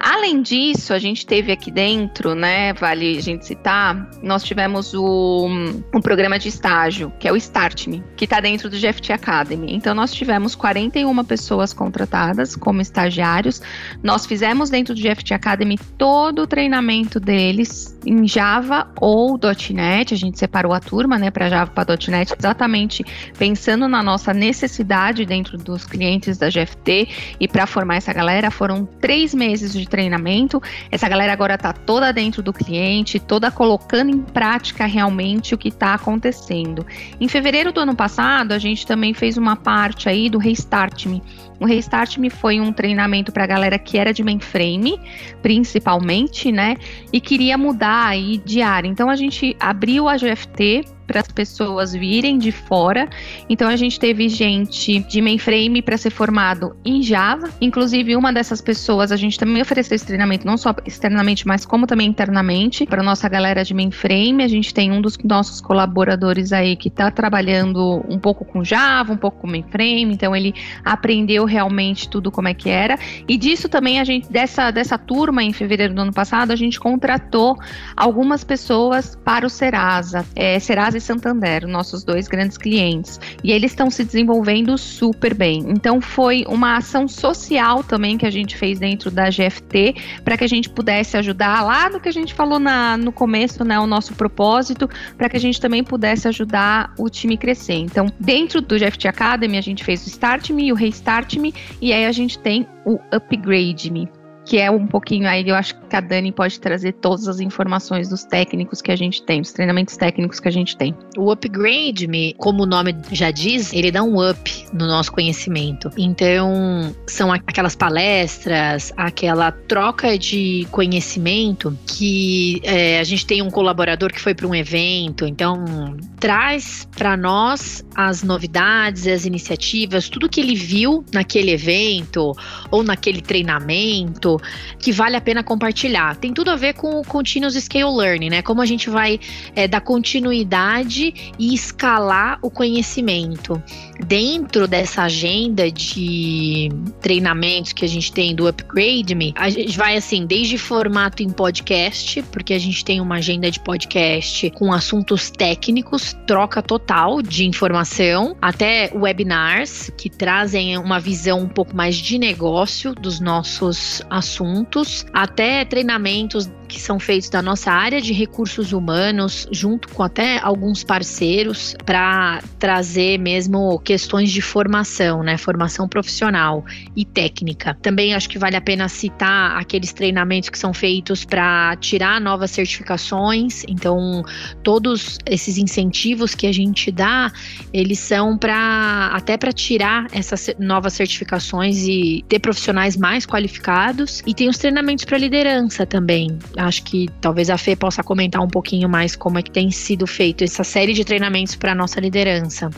Além 0.00 0.42
disso, 0.42 0.92
a 0.92 0.98
gente 0.98 1.24
teve 1.24 1.52
aqui 1.52 1.70
dentro, 1.70 2.34
né, 2.34 2.72
vale 2.72 3.16
a 3.16 3.22
gente 3.22 3.46
citar, 3.46 4.10
nós 4.24 4.42
tivemos 4.42 4.92
o 4.92 5.67
um, 5.94 6.00
programa 6.00 6.38
de 6.38 6.48
estágio, 6.48 7.12
que 7.18 7.26
é 7.28 7.32
o 7.32 7.36
Start 7.36 7.86
Me, 7.86 8.02
que 8.16 8.24
está 8.24 8.40
dentro 8.40 8.70
do 8.70 8.76
GFT 8.78 9.12
Academy. 9.12 9.74
Então, 9.74 9.94
nós 9.94 10.12
tivemos 10.12 10.54
41 10.54 11.24
pessoas 11.24 11.72
contratadas 11.72 12.54
como 12.56 12.80
estagiários. 12.80 13.60
Nós 14.02 14.26
fizemos 14.26 14.70
dentro 14.70 14.94
do 14.94 15.00
GFT 15.00 15.34
Academy 15.34 15.78
todo 15.96 16.42
o 16.42 16.46
treinamento 16.46 17.18
deles 17.18 17.97
em 18.08 18.26
Java 18.26 18.88
ou 19.00 19.38
.NET. 19.70 20.14
A 20.14 20.16
gente 20.16 20.38
separou 20.38 20.72
a 20.72 20.80
turma, 20.80 21.18
né, 21.18 21.30
para 21.30 21.48
Java 21.48 21.70
para 21.70 21.96
.NET, 22.08 22.34
exatamente 22.38 23.04
pensando 23.38 23.86
na 23.86 24.02
nossa 24.02 24.32
necessidade 24.32 25.26
dentro 25.26 25.58
dos 25.58 25.84
clientes 25.84 26.38
da 26.38 26.48
GFT 26.48 27.08
e 27.38 27.46
para 27.46 27.66
formar 27.66 27.96
essa 27.96 28.12
galera 28.12 28.50
foram 28.50 28.84
três 28.84 29.34
meses 29.34 29.72
de 29.72 29.86
treinamento. 29.86 30.60
Essa 30.90 31.08
galera 31.08 31.32
agora 31.32 31.54
está 31.54 31.72
toda 31.72 32.12
dentro 32.12 32.42
do 32.42 32.52
cliente, 32.52 33.20
toda 33.20 33.50
colocando 33.50 34.10
em 34.10 34.20
prática 34.20 34.86
realmente 34.86 35.54
o 35.54 35.58
que 35.58 35.68
está 35.68 35.94
acontecendo. 35.94 36.86
Em 37.20 37.28
fevereiro 37.28 37.72
do 37.72 37.80
ano 37.80 37.94
passado, 37.94 38.52
a 38.52 38.58
gente 38.58 38.86
também 38.86 39.12
fez 39.12 39.36
uma 39.36 39.56
parte 39.56 40.08
aí 40.08 40.30
do 40.30 40.38
Restart 40.38 41.06
Me. 41.06 41.22
O 41.60 41.64
Restart 41.64 42.18
Me 42.18 42.30
foi 42.30 42.60
um 42.60 42.72
treinamento 42.72 43.32
para 43.32 43.44
a 43.44 43.46
galera 43.46 43.78
que 43.78 43.98
era 43.98 44.12
de 44.12 44.22
mainframe, 44.22 45.00
principalmente, 45.42 46.52
né? 46.52 46.76
E 47.12 47.20
queria 47.20 47.58
mudar 47.58 48.06
aí 48.06 48.38
de 48.38 48.62
área. 48.62 48.88
Então 48.88 49.10
a 49.10 49.16
gente 49.16 49.56
abriu 49.58 50.08
a 50.08 50.16
GFT 50.16 50.84
para 51.08 51.20
as 51.20 51.28
pessoas 51.28 51.94
virem 51.94 52.38
de 52.38 52.52
fora. 52.52 53.08
Então 53.48 53.66
a 53.66 53.74
gente 53.74 53.98
teve 53.98 54.28
gente 54.28 55.00
de 55.00 55.20
mainframe 55.22 55.80
para 55.80 55.96
ser 55.96 56.10
formado 56.10 56.76
em 56.84 57.02
Java. 57.02 57.48
Inclusive, 57.60 58.14
uma 58.14 58.32
dessas 58.32 58.60
pessoas, 58.60 59.10
a 59.10 59.16
gente 59.16 59.38
também 59.38 59.60
ofereceu 59.62 59.96
esse 59.96 60.06
treinamento, 60.06 60.46
não 60.46 60.58
só 60.58 60.74
externamente, 60.84 61.48
mas 61.48 61.64
como 61.64 61.86
também 61.86 62.08
internamente, 62.08 62.84
para 62.84 63.02
nossa 63.02 63.28
galera 63.28 63.64
de 63.64 63.72
mainframe. 63.72 64.44
A 64.44 64.48
gente 64.48 64.72
tem 64.72 64.92
um 64.92 65.00
dos 65.00 65.16
nossos 65.24 65.60
colaboradores 65.60 66.52
aí 66.52 66.76
que 66.76 66.88
está 66.88 67.10
trabalhando 67.10 68.04
um 68.08 68.18
pouco 68.18 68.44
com 68.44 68.62
Java, 68.62 69.14
um 69.14 69.16
pouco 69.16 69.38
com 69.38 69.46
mainframe, 69.46 70.12
então 70.12 70.36
ele 70.36 70.54
aprendeu 70.84 71.46
realmente 71.46 72.08
tudo 72.08 72.30
como 72.30 72.48
é 72.48 72.54
que 72.54 72.68
era. 72.68 72.98
E 73.26 73.38
disso 73.38 73.68
também 73.68 73.98
a 73.98 74.04
gente, 74.04 74.30
dessa, 74.30 74.70
dessa 74.70 74.98
turma 74.98 75.42
em 75.42 75.54
fevereiro 75.54 75.94
do 75.94 76.02
ano 76.02 76.12
passado, 76.12 76.52
a 76.52 76.56
gente 76.56 76.78
contratou 76.78 77.56
algumas 77.96 78.44
pessoas 78.44 79.16
para 79.24 79.46
o 79.46 79.48
Serasa. 79.50 80.26
É, 80.36 80.58
Serasa 80.58 80.97
e 80.98 81.00
Santander, 81.00 81.66
nossos 81.66 82.04
dois 82.04 82.28
grandes 82.28 82.58
clientes. 82.58 83.18
E 83.42 83.52
eles 83.52 83.72
estão 83.72 83.90
se 83.90 84.04
desenvolvendo 84.04 84.76
super 84.76 85.34
bem. 85.34 85.64
Então 85.68 86.00
foi 86.00 86.44
uma 86.46 86.76
ação 86.76 87.08
social 87.08 87.82
também 87.82 88.18
que 88.18 88.26
a 88.26 88.30
gente 88.30 88.56
fez 88.56 88.78
dentro 88.78 89.10
da 89.10 89.30
GFT 89.30 89.94
para 90.24 90.36
que 90.36 90.44
a 90.44 90.48
gente 90.48 90.68
pudesse 90.68 91.16
ajudar 91.16 91.64
lá 91.64 91.88
no 91.88 92.00
que 92.00 92.08
a 92.08 92.12
gente 92.12 92.34
falou 92.34 92.58
na, 92.58 92.96
no 92.96 93.12
começo, 93.12 93.64
né, 93.64 93.78
o 93.78 93.86
nosso 93.86 94.14
propósito, 94.14 94.88
para 95.16 95.28
que 95.28 95.36
a 95.36 95.40
gente 95.40 95.60
também 95.60 95.82
pudesse 95.82 96.28
ajudar 96.28 96.92
o 96.98 97.08
time 97.08 97.36
crescer. 97.36 97.74
Então, 97.74 98.12
dentro 98.18 98.60
do 98.60 98.76
GFT 98.76 99.08
Academy, 99.08 99.56
a 99.56 99.62
gente 99.62 99.84
fez 99.84 100.04
o 100.04 100.08
Start 100.08 100.50
Me, 100.50 100.72
o 100.72 100.74
Restart 100.74 101.36
Me, 101.36 101.54
e 101.80 101.92
aí 101.92 102.04
a 102.04 102.12
gente 102.12 102.38
tem 102.38 102.66
o 102.84 102.98
Upgrade 103.12 103.90
Me 103.90 104.08
que 104.48 104.58
é 104.58 104.70
um 104.70 104.86
pouquinho 104.86 105.28
aí, 105.28 105.46
eu 105.46 105.54
acho 105.54 105.74
que 105.74 105.94
a 105.94 106.00
Dani 106.00 106.32
pode 106.32 106.58
trazer 106.58 106.92
todas 106.92 107.28
as 107.28 107.38
informações 107.38 108.08
dos 108.08 108.24
técnicos 108.24 108.80
que 108.80 108.90
a 108.90 108.96
gente 108.96 109.22
tem, 109.22 109.42
dos 109.42 109.52
treinamentos 109.52 109.94
técnicos 109.94 110.40
que 110.40 110.48
a 110.48 110.50
gente 110.50 110.74
tem. 110.74 110.94
O 111.18 111.30
Upgrade 111.30 112.06
Me, 112.08 112.34
como 112.38 112.62
o 112.62 112.66
nome 112.66 112.96
já 113.12 113.30
diz, 113.30 113.74
ele 113.74 113.90
dá 113.90 114.02
um 114.02 114.26
up 114.26 114.66
no 114.72 114.86
nosso 114.86 115.12
conhecimento. 115.12 115.90
Então, 115.98 116.94
são 117.06 117.30
aquelas 117.30 117.76
palestras, 117.76 118.90
aquela 118.96 119.52
troca 119.52 120.16
de 120.18 120.66
conhecimento 120.70 121.78
que 121.86 122.62
é, 122.64 123.00
a 123.00 123.04
gente 123.04 123.26
tem 123.26 123.42
um 123.42 123.50
colaborador 123.50 124.10
que 124.10 124.20
foi 124.20 124.34
para 124.34 124.46
um 124.46 124.54
evento, 124.54 125.26
então 125.26 125.94
traz 126.18 126.88
para 126.96 127.18
nós 127.18 127.84
as 127.94 128.22
novidades, 128.22 129.06
as 129.06 129.26
iniciativas, 129.26 130.08
tudo 130.08 130.26
que 130.26 130.40
ele 130.40 130.54
viu 130.54 131.04
naquele 131.12 131.50
evento 131.50 132.34
ou 132.70 132.82
naquele 132.82 133.20
treinamento 133.20 134.37
que 134.78 134.92
vale 134.92 135.16
a 135.16 135.20
pena 135.20 135.42
compartilhar. 135.42 136.16
Tem 136.16 136.32
tudo 136.32 136.50
a 136.50 136.56
ver 136.56 136.74
com 136.74 137.00
o 137.00 137.04
Continuous 137.04 137.54
Scale 137.54 137.96
Learning, 137.96 138.30
né? 138.30 138.42
Como 138.42 138.62
a 138.62 138.66
gente 138.66 138.88
vai 138.88 139.18
é, 139.54 139.66
dar 139.66 139.80
continuidade 139.80 141.32
e 141.38 141.54
escalar 141.54 142.38
o 142.42 142.50
conhecimento. 142.50 143.60
Dentro 144.06 144.68
dessa 144.68 145.02
agenda 145.02 145.70
de 145.70 146.70
treinamentos 147.00 147.72
que 147.72 147.84
a 147.84 147.88
gente 147.88 148.12
tem 148.12 148.34
do 148.34 148.46
Upgrade 148.46 149.14
Me, 149.14 149.32
a 149.36 149.50
gente 149.50 149.76
vai 149.76 149.96
assim, 149.96 150.26
desde 150.26 150.56
formato 150.56 151.22
em 151.22 151.30
podcast, 151.30 152.22
porque 152.30 152.54
a 152.54 152.58
gente 152.58 152.84
tem 152.84 153.00
uma 153.00 153.16
agenda 153.16 153.50
de 153.50 153.60
podcast 153.60 154.50
com 154.50 154.72
assuntos 154.72 155.30
técnicos, 155.30 156.16
troca 156.26 156.62
total 156.62 157.20
de 157.20 157.46
informação, 157.46 158.36
até 158.40 158.90
webinars 158.94 159.90
que 159.96 160.08
trazem 160.08 160.78
uma 160.78 161.00
visão 161.00 161.40
um 161.40 161.48
pouco 161.48 161.74
mais 161.74 161.96
de 161.96 162.18
negócio 162.18 162.94
dos 162.94 163.20
nossos 163.20 164.02
assuntos 164.08 164.27
assuntos, 164.28 165.06
até 165.12 165.64
treinamentos 165.64 166.50
que 166.68 166.80
são 166.80 167.00
feitos 167.00 167.30
da 167.30 167.42
nossa 167.42 167.72
área 167.72 168.00
de 168.00 168.12
recursos 168.12 168.72
humanos, 168.72 169.48
junto 169.50 169.88
com 169.88 170.02
até 170.02 170.38
alguns 170.38 170.84
parceiros, 170.84 171.74
para 171.84 172.40
trazer 172.58 173.18
mesmo 173.18 173.78
questões 173.80 174.30
de 174.30 174.40
formação, 174.40 175.22
né? 175.22 175.36
Formação 175.36 175.88
profissional 175.88 176.64
e 176.94 177.04
técnica. 177.04 177.76
Também 177.82 178.14
acho 178.14 178.28
que 178.28 178.38
vale 178.38 178.56
a 178.56 178.60
pena 178.60 178.88
citar 178.88 179.56
aqueles 179.56 179.92
treinamentos 179.92 180.48
que 180.48 180.58
são 180.58 180.72
feitos 180.72 181.24
para 181.24 181.74
tirar 181.76 182.20
novas 182.20 182.50
certificações. 182.50 183.64
Então, 183.66 184.22
todos 184.62 185.18
esses 185.26 185.56
incentivos 185.58 186.34
que 186.34 186.46
a 186.46 186.52
gente 186.52 186.92
dá, 186.92 187.32
eles 187.72 187.98
são 187.98 188.36
para 188.36 189.10
até 189.12 189.36
para 189.36 189.52
tirar 189.52 190.06
essas 190.12 190.50
novas 190.58 190.92
certificações 190.92 191.86
e 191.86 192.24
ter 192.28 192.38
profissionais 192.38 192.96
mais 192.96 193.24
qualificados 193.24 194.22
e 194.26 194.34
tem 194.34 194.48
os 194.48 194.58
treinamentos 194.58 195.04
para 195.04 195.16
liderança 195.16 195.86
também. 195.86 196.38
Acho 196.58 196.82
que 196.82 197.08
talvez 197.20 197.48
a 197.50 197.56
Fê 197.56 197.76
possa 197.76 198.02
comentar 198.02 198.42
um 198.42 198.48
pouquinho 198.48 198.88
mais 198.88 199.14
como 199.14 199.38
é 199.38 199.42
que 199.42 199.50
tem 199.50 199.70
sido 199.70 200.06
feito 200.06 200.42
essa 200.42 200.64
série 200.64 200.92
de 200.92 201.04
treinamentos 201.04 201.54
para 201.54 201.74
nossa 201.74 202.00
liderança. 202.00 202.70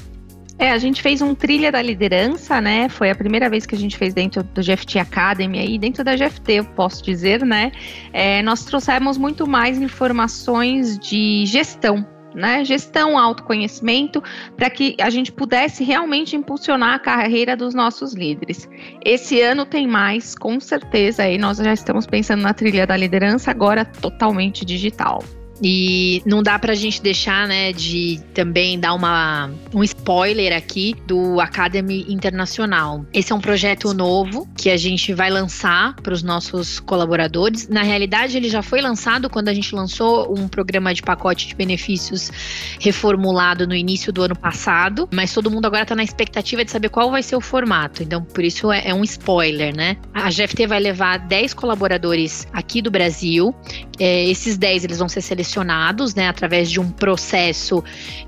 É, 0.59 0.73
a 0.73 0.79
gente 0.79 1.01
fez 1.01 1.23
um 1.23 1.35
trilha 1.35 1.73
da 1.73 1.81
liderança, 1.81 2.61
né? 2.61 2.91
Foi 2.91 3.11
a 3.11 3.15
primeira 3.15 3.49
vez 3.49 3.65
que 3.65 3.75
a 3.75 3.79
gente 3.79 3.97
fez 3.97 4.13
dentro 4.13 4.43
do 4.43 4.61
GFT 4.61 4.99
Academy 4.99 5.59
aí, 5.59 5.79
dentro 5.79 6.05
da 6.05 6.15
GFT, 6.15 6.53
eu 6.53 6.65
posso 6.67 7.03
dizer, 7.03 7.43
né? 7.47 7.73
É, 8.13 8.43
nós 8.43 8.67
trouxemos 8.67 9.17
muito 9.17 9.47
mais 9.47 9.81
informações 9.81 10.99
de 10.99 11.47
gestão 11.47 12.07
né? 12.35 12.65
Gestão, 12.65 13.19
autoconhecimento, 13.19 14.23
para 14.57 14.71
que 14.71 14.97
a 15.01 15.11
gente 15.11 15.33
pudesse 15.33 15.85
realmente 15.85 16.37
impulsionar 16.37 16.95
a 16.95 16.99
carreira 16.99 17.57
dos 17.57 17.75
nossos 17.75 18.15
líderes. 18.15 18.69
Esse 19.05 19.41
ano 19.41 19.65
tem 19.65 19.87
mais, 19.87 20.35
com 20.35 20.61
certeza, 20.61 21.23
aí 21.23 21.39
nós 21.39 21.59
já 21.59 21.73
estamos 21.73 22.07
pensando 22.07 22.43
na 22.43 22.55
trilha 22.55 22.87
da 22.87 22.97
liderança, 22.97 23.51
agora 23.51 23.85
totalmente 23.85 24.65
digital. 24.65 25.23
E 25.63 26.23
não 26.25 26.43
dá 26.43 26.59
pra 26.59 26.75
gente 26.75 27.03
deixar, 27.03 27.47
né, 27.47 27.73
de 27.73 28.21
também 28.35 28.79
dar 28.79 28.95
uma, 28.95 29.51
um 29.75 29.85
spoiler 29.85 30.57
aqui 30.57 30.95
do 31.07 31.41
Academy 31.41 32.07
Internacional. 32.09 33.05
Esse 33.13 33.33
é 33.33 33.35
um 33.35 33.41
projeto 33.41 33.93
novo 33.93 34.49
que 34.57 34.71
a 34.71 34.77
gente 34.77 35.13
vai 35.13 35.31
lançar 35.31 35.95
para 35.97 36.15
os 36.15 36.23
nossos 36.23 36.81
colaboradores. 36.81 37.69
Na 37.69 37.83
realidade, 37.83 38.37
ele 38.37 38.49
já 38.49 38.63
foi 38.63 38.81
lançado 38.81 39.29
quando 39.29 39.49
a 39.49 39.55
gente 39.55 39.75
lançou 39.75 40.35
um 40.37 40.49
programa 40.49 40.95
de 40.95 41.03
pacote 41.03 41.49
de 41.49 41.55
benefícios 41.55 42.31
reformulado 42.81 43.67
no 43.67 43.75
início 43.75 44.13
do 44.13 44.23
ano 44.23 44.37
passado, 44.37 45.09
mas 45.13 45.33
todo 45.33 45.51
mundo 45.51 45.67
agora 45.67 45.83
está 45.83 45.95
na 45.95 46.03
expectativa 46.03 46.65
de 46.65 46.71
saber 46.71 46.89
qual 46.89 47.11
vai 47.11 47.23
ser 47.23 47.37
o 47.37 47.41
formato. 47.41 48.03
Então, 48.03 48.23
por 48.23 48.45
isso 48.45 48.73
é, 48.73 48.89
é 48.89 48.95
um 48.95 49.05
spoiler, 49.05 49.75
né? 49.75 49.97
A 50.15 50.31
GFT 50.31 50.67
vai 50.67 50.81
levar 50.81 51.19
10 51.19 51.55
colaboradores 51.55 52.47
aqui 52.53 52.81
do 52.81 52.91
Brasil. 52.91 53.55
É, 54.01 54.27
esses 54.29 54.57
10 54.57 54.85
eles 54.85 54.99
vão 54.99 55.09
ser 55.09 55.21
selecionados 55.21 56.15
né, 56.15 56.27
através 56.27 56.71
de 56.71 56.81
um 56.81 56.91
processo 56.91 57.85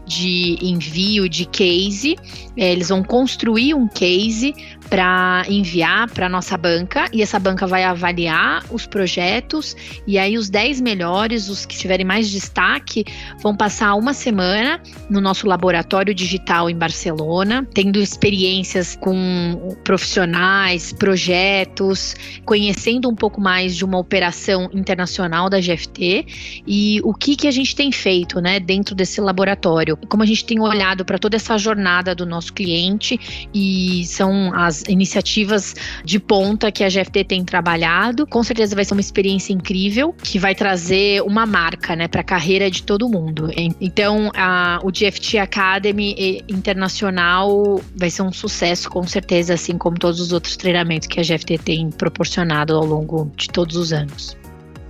de 0.07 0.59
envio 0.61 1.29
de 1.29 1.47
case. 1.47 2.17
É, 2.57 2.71
eles 2.73 2.91
vão 2.91 3.03
construir 3.03 3.73
um 3.73 3.89
case 3.89 4.55
para 4.93 5.47
enviar 5.49 6.11
para 6.11 6.29
nossa 6.29 6.55
banca 6.59 7.07
e 7.15 7.23
essa 7.23 7.39
banca 7.39 7.67
vai 7.67 7.83
avaliar 7.83 8.63
os 8.71 8.85
projetos 8.85 9.75
e 10.07 10.19
aí 10.19 10.37
os 10.37 10.51
10 10.51 10.83
melhores, 10.83 11.49
os 11.49 11.65
que 11.65 11.75
tiverem 11.79 12.05
mais 12.05 12.31
destaque, 12.31 13.03
vão 13.43 13.57
passar 13.57 13.95
uma 13.95 14.13
semana 14.13 14.83
no 15.09 15.19
nosso 15.19 15.47
laboratório 15.47 16.15
digital 16.15 16.69
em 16.69 16.77
Barcelona, 16.77 17.67
tendo 17.73 17.99
experiências 17.99 18.95
com 18.95 19.79
profissionais, 19.83 20.93
projetos, 20.93 22.15
conhecendo 22.45 23.09
um 23.09 23.15
pouco 23.15 23.41
mais 23.41 23.75
de 23.75 23.87
uma 23.87 23.97
operação 23.97 24.69
internacional 24.75 25.49
da 25.49 25.59
GFT 25.59 26.63
e 26.67 27.01
o 27.03 27.15
que, 27.15 27.35
que 27.35 27.49
a 27.49 27.51
gente 27.51 27.75
tem 27.75 27.91
feito 27.91 28.43
né, 28.43 28.61
dentro 28.61 28.95
desse 28.95 29.23
laboratório. 29.23 29.97
Como 29.97 30.23
a 30.23 30.27
gente 30.27 30.45
tem 30.45 30.61
olhado 30.61 31.03
para 31.03 31.19
toda 31.19 31.37
essa 31.37 31.57
jornada 31.57 32.15
do 32.15 32.27
nosso 32.27 32.53
cliente 32.53 33.49
e 33.55 34.05
são 34.05 34.53
as 34.55 34.82
iniciativas 34.89 35.75
de 36.05 36.19
ponta 36.19 36.71
que 36.71 36.85
a 36.85 36.89
GFT 36.89 37.25
tem 37.25 37.45
trabalhado. 37.45 38.27
Com 38.27 38.43
certeza 38.43 38.75
vai 38.75 38.85
ser 38.85 38.95
uma 38.95 39.01
experiência 39.01 39.53
incrível 39.53 40.15
que 40.23 40.39
vai 40.39 40.55
trazer 40.55 41.23
uma 41.23 41.47
marca 41.47 41.95
né, 41.97 42.09
para 42.09 42.21
a 42.21 42.25
carreira 42.25 42.71
de 42.71 42.83
todo 42.83 43.09
mundo. 43.09 43.51
Então, 43.81 44.31
a, 44.35 44.81
o 44.83 44.91
GFT 44.91 45.39
Academy 45.39 46.43
Internacional 46.49 47.81
vai 47.97 48.11
ser 48.11 48.23
um 48.23 48.33
sucesso, 48.33 48.91
com 48.91 49.07
certeza, 49.07 49.55
assim 49.55 49.79
como 49.79 49.99
todos 49.99 50.21
os 50.21 50.33
outros 50.33 50.57
treinamentos 50.57 51.09
que 51.09 51.21
a 51.21 51.23
GFT 51.23 51.59
tem 51.59 51.91
proporcionado 51.91 52.75
ao 52.75 52.85
longo 52.85 53.31
de 53.37 53.49
todos 53.49 53.77
os 53.77 53.93
anos. 53.93 54.42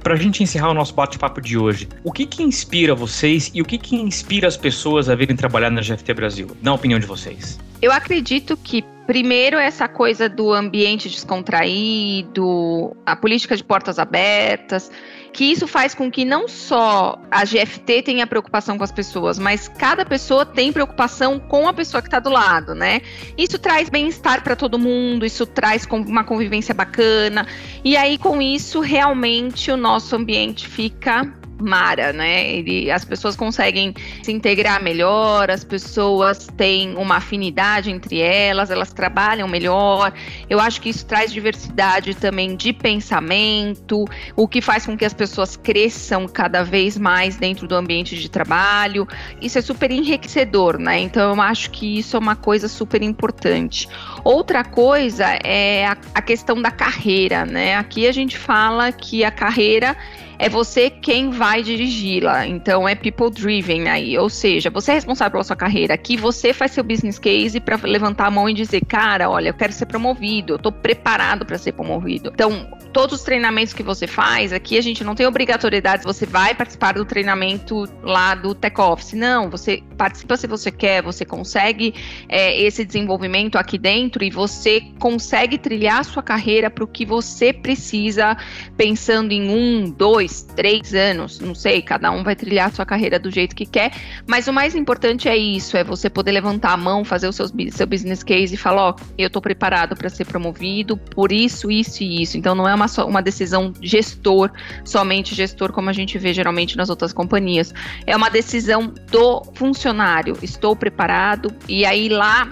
Para 0.02 0.14
a 0.14 0.16
gente 0.16 0.42
encerrar 0.42 0.70
o 0.70 0.74
nosso 0.74 0.92
bate-papo 0.94 1.40
de 1.40 1.56
hoje, 1.56 1.88
o 2.02 2.10
que 2.10 2.26
que 2.26 2.42
inspira 2.42 2.92
vocês 2.92 3.52
e 3.54 3.62
o 3.62 3.64
que 3.64 3.78
que 3.78 3.94
inspira 3.94 4.48
as 4.48 4.56
pessoas 4.56 5.08
a 5.08 5.14
virem 5.14 5.36
trabalhar 5.36 5.70
na 5.70 5.80
GFT 5.80 6.12
Brasil, 6.12 6.56
na 6.60 6.74
opinião 6.74 6.98
de 6.98 7.06
vocês? 7.06 7.58
Eu 7.80 7.92
acredito 7.92 8.56
que 8.56 8.84
Primeiro, 9.06 9.58
essa 9.58 9.88
coisa 9.88 10.28
do 10.28 10.52
ambiente 10.52 11.08
descontraído, 11.08 12.96
a 13.04 13.16
política 13.16 13.56
de 13.56 13.64
portas 13.64 13.98
abertas, 13.98 14.92
que 15.32 15.44
isso 15.44 15.66
faz 15.66 15.94
com 15.94 16.10
que 16.10 16.24
não 16.24 16.46
só 16.46 17.18
a 17.30 17.44
GFT 17.44 18.02
tenha 18.02 18.26
preocupação 18.26 18.76
com 18.76 18.84
as 18.84 18.92
pessoas, 18.92 19.38
mas 19.38 19.66
cada 19.66 20.04
pessoa 20.04 20.44
tem 20.44 20.72
preocupação 20.72 21.38
com 21.38 21.66
a 21.66 21.72
pessoa 21.72 22.02
que 22.02 22.08
está 22.08 22.20
do 22.20 22.30
lado, 22.30 22.74
né? 22.74 23.00
Isso 23.36 23.58
traz 23.58 23.88
bem-estar 23.88 24.42
para 24.42 24.54
todo 24.54 24.78
mundo, 24.78 25.24
isso 25.24 25.46
traz 25.46 25.86
uma 25.90 26.24
convivência 26.24 26.74
bacana, 26.74 27.46
e 27.82 27.96
aí 27.96 28.18
com 28.18 28.42
isso 28.42 28.80
realmente 28.80 29.70
o 29.70 29.76
nosso 29.76 30.14
ambiente 30.14 30.68
fica 30.68 31.41
Mara, 31.62 32.12
né? 32.12 32.48
Ele, 32.50 32.90
as 32.90 33.04
pessoas 33.04 33.36
conseguem 33.36 33.94
se 34.22 34.32
integrar 34.32 34.82
melhor, 34.82 35.50
as 35.50 35.64
pessoas 35.64 36.48
têm 36.56 36.96
uma 36.96 37.16
afinidade 37.16 37.90
entre 37.90 38.20
elas, 38.20 38.70
elas 38.70 38.92
trabalham 38.92 39.48
melhor. 39.48 40.12
Eu 40.48 40.60
acho 40.60 40.80
que 40.80 40.88
isso 40.88 41.06
traz 41.06 41.32
diversidade 41.32 42.14
também 42.14 42.56
de 42.56 42.72
pensamento, 42.72 44.04
o 44.36 44.46
que 44.48 44.60
faz 44.60 44.86
com 44.86 44.96
que 44.96 45.04
as 45.04 45.14
pessoas 45.14 45.56
cresçam 45.56 46.26
cada 46.26 46.62
vez 46.62 46.98
mais 46.98 47.36
dentro 47.36 47.66
do 47.66 47.74
ambiente 47.74 48.16
de 48.16 48.28
trabalho. 48.28 49.06
Isso 49.40 49.58
é 49.58 49.62
super 49.62 49.90
enriquecedor, 49.90 50.78
né? 50.78 50.98
Então 51.00 51.34
eu 51.34 51.40
acho 51.40 51.70
que 51.70 51.98
isso 51.98 52.16
é 52.16 52.18
uma 52.18 52.36
coisa 52.36 52.68
super 52.68 53.02
importante. 53.02 53.88
Outra 54.24 54.64
coisa 54.64 55.26
é 55.44 55.86
a, 55.86 55.96
a 56.14 56.22
questão 56.22 56.60
da 56.60 56.70
carreira, 56.70 57.44
né? 57.44 57.76
Aqui 57.76 58.06
a 58.06 58.12
gente 58.12 58.36
fala 58.36 58.92
que 58.92 59.24
a 59.24 59.30
carreira 59.30 59.96
é 60.42 60.48
você 60.48 60.90
quem 60.90 61.30
vai 61.30 61.62
dirigi-la. 61.62 62.48
Então 62.48 62.88
é 62.88 62.96
people 62.96 63.30
driven 63.30 63.88
aí, 63.88 64.18
ou 64.18 64.28
seja, 64.28 64.70
você 64.70 64.90
é 64.90 64.94
responsável 64.94 65.30
pela 65.30 65.44
sua 65.44 65.54
carreira. 65.54 65.94
Aqui 65.94 66.16
você 66.16 66.52
faz 66.52 66.72
seu 66.72 66.82
business 66.82 67.16
case 67.16 67.60
para 67.60 67.78
levantar 67.84 68.26
a 68.26 68.30
mão 68.30 68.48
e 68.48 68.52
dizer, 68.52 68.84
cara, 68.84 69.30
olha, 69.30 69.50
eu 69.50 69.54
quero 69.54 69.72
ser 69.72 69.86
promovido, 69.86 70.54
eu 70.54 70.56
estou 70.56 70.72
preparado 70.72 71.46
para 71.46 71.56
ser 71.58 71.70
promovido. 71.70 72.32
Então, 72.34 72.66
todos 72.92 73.20
os 73.20 73.24
treinamentos 73.24 73.72
que 73.72 73.84
você 73.84 74.08
faz, 74.08 74.52
aqui 74.52 74.76
a 74.76 74.80
gente 74.80 75.04
não 75.04 75.14
tem 75.14 75.26
obrigatoriedade, 75.26 76.02
você 76.02 76.26
vai 76.26 76.56
participar 76.56 76.94
do 76.94 77.04
treinamento 77.04 77.88
lá 78.02 78.34
do 78.34 78.52
Tech 78.52 78.80
Office. 78.80 79.12
Não, 79.12 79.48
você 79.48 79.80
participa 79.96 80.36
se 80.36 80.48
você 80.48 80.72
quer, 80.72 81.02
você 81.02 81.24
consegue 81.24 81.94
é, 82.28 82.60
esse 82.60 82.84
desenvolvimento 82.84 83.56
aqui 83.56 83.78
dentro 83.78 84.24
e 84.24 84.30
você 84.30 84.82
consegue 84.98 85.56
trilhar 85.56 86.04
sua 86.04 86.22
carreira 86.22 86.68
para 86.68 86.82
o 86.82 86.86
que 86.88 87.06
você 87.06 87.52
precisa, 87.52 88.36
pensando 88.76 89.30
em 89.30 89.48
um, 89.48 89.88
dois, 89.88 90.31
dois, 90.32 90.42
três 90.42 90.94
anos, 90.94 91.38
não 91.38 91.54
sei, 91.54 91.82
cada 91.82 92.10
um 92.10 92.24
vai 92.24 92.34
trilhar 92.34 92.68
a 92.68 92.72
sua 92.72 92.86
carreira 92.86 93.18
do 93.18 93.30
jeito 93.30 93.54
que 93.54 93.66
quer, 93.66 93.92
mas 94.26 94.48
o 94.48 94.52
mais 94.52 94.74
importante 94.74 95.28
é 95.28 95.36
isso, 95.36 95.76
é 95.76 95.84
você 95.84 96.08
poder 96.08 96.32
levantar 96.32 96.72
a 96.72 96.76
mão, 96.76 97.04
fazer 97.04 97.28
o 97.28 97.32
seu, 97.32 97.46
seu 97.70 97.86
business 97.86 98.22
case 98.22 98.54
e 98.54 98.56
falar, 98.56 98.88
ó, 98.88 98.96
eu 99.18 99.26
estou 99.26 99.42
preparado 99.42 99.94
para 99.94 100.08
ser 100.08 100.24
promovido 100.24 100.96
por 100.96 101.30
isso, 101.30 101.70
isso 101.70 102.02
e 102.02 102.22
isso. 102.22 102.38
Então 102.38 102.54
não 102.54 102.66
é 102.66 102.74
uma, 102.74 102.86
uma 103.04 103.20
decisão 103.20 103.72
gestor, 103.82 104.50
somente 104.84 105.34
gestor, 105.34 105.72
como 105.72 105.90
a 105.90 105.92
gente 105.92 106.18
vê 106.18 106.32
geralmente 106.32 106.76
nas 106.76 106.88
outras 106.88 107.12
companhias. 107.12 107.74
É 108.06 108.16
uma 108.16 108.30
decisão 108.30 108.92
do 109.10 109.42
funcionário. 109.54 110.38
Estou 110.42 110.74
preparado, 110.74 111.54
e 111.68 111.84
aí 111.84 112.08
lá 112.08 112.48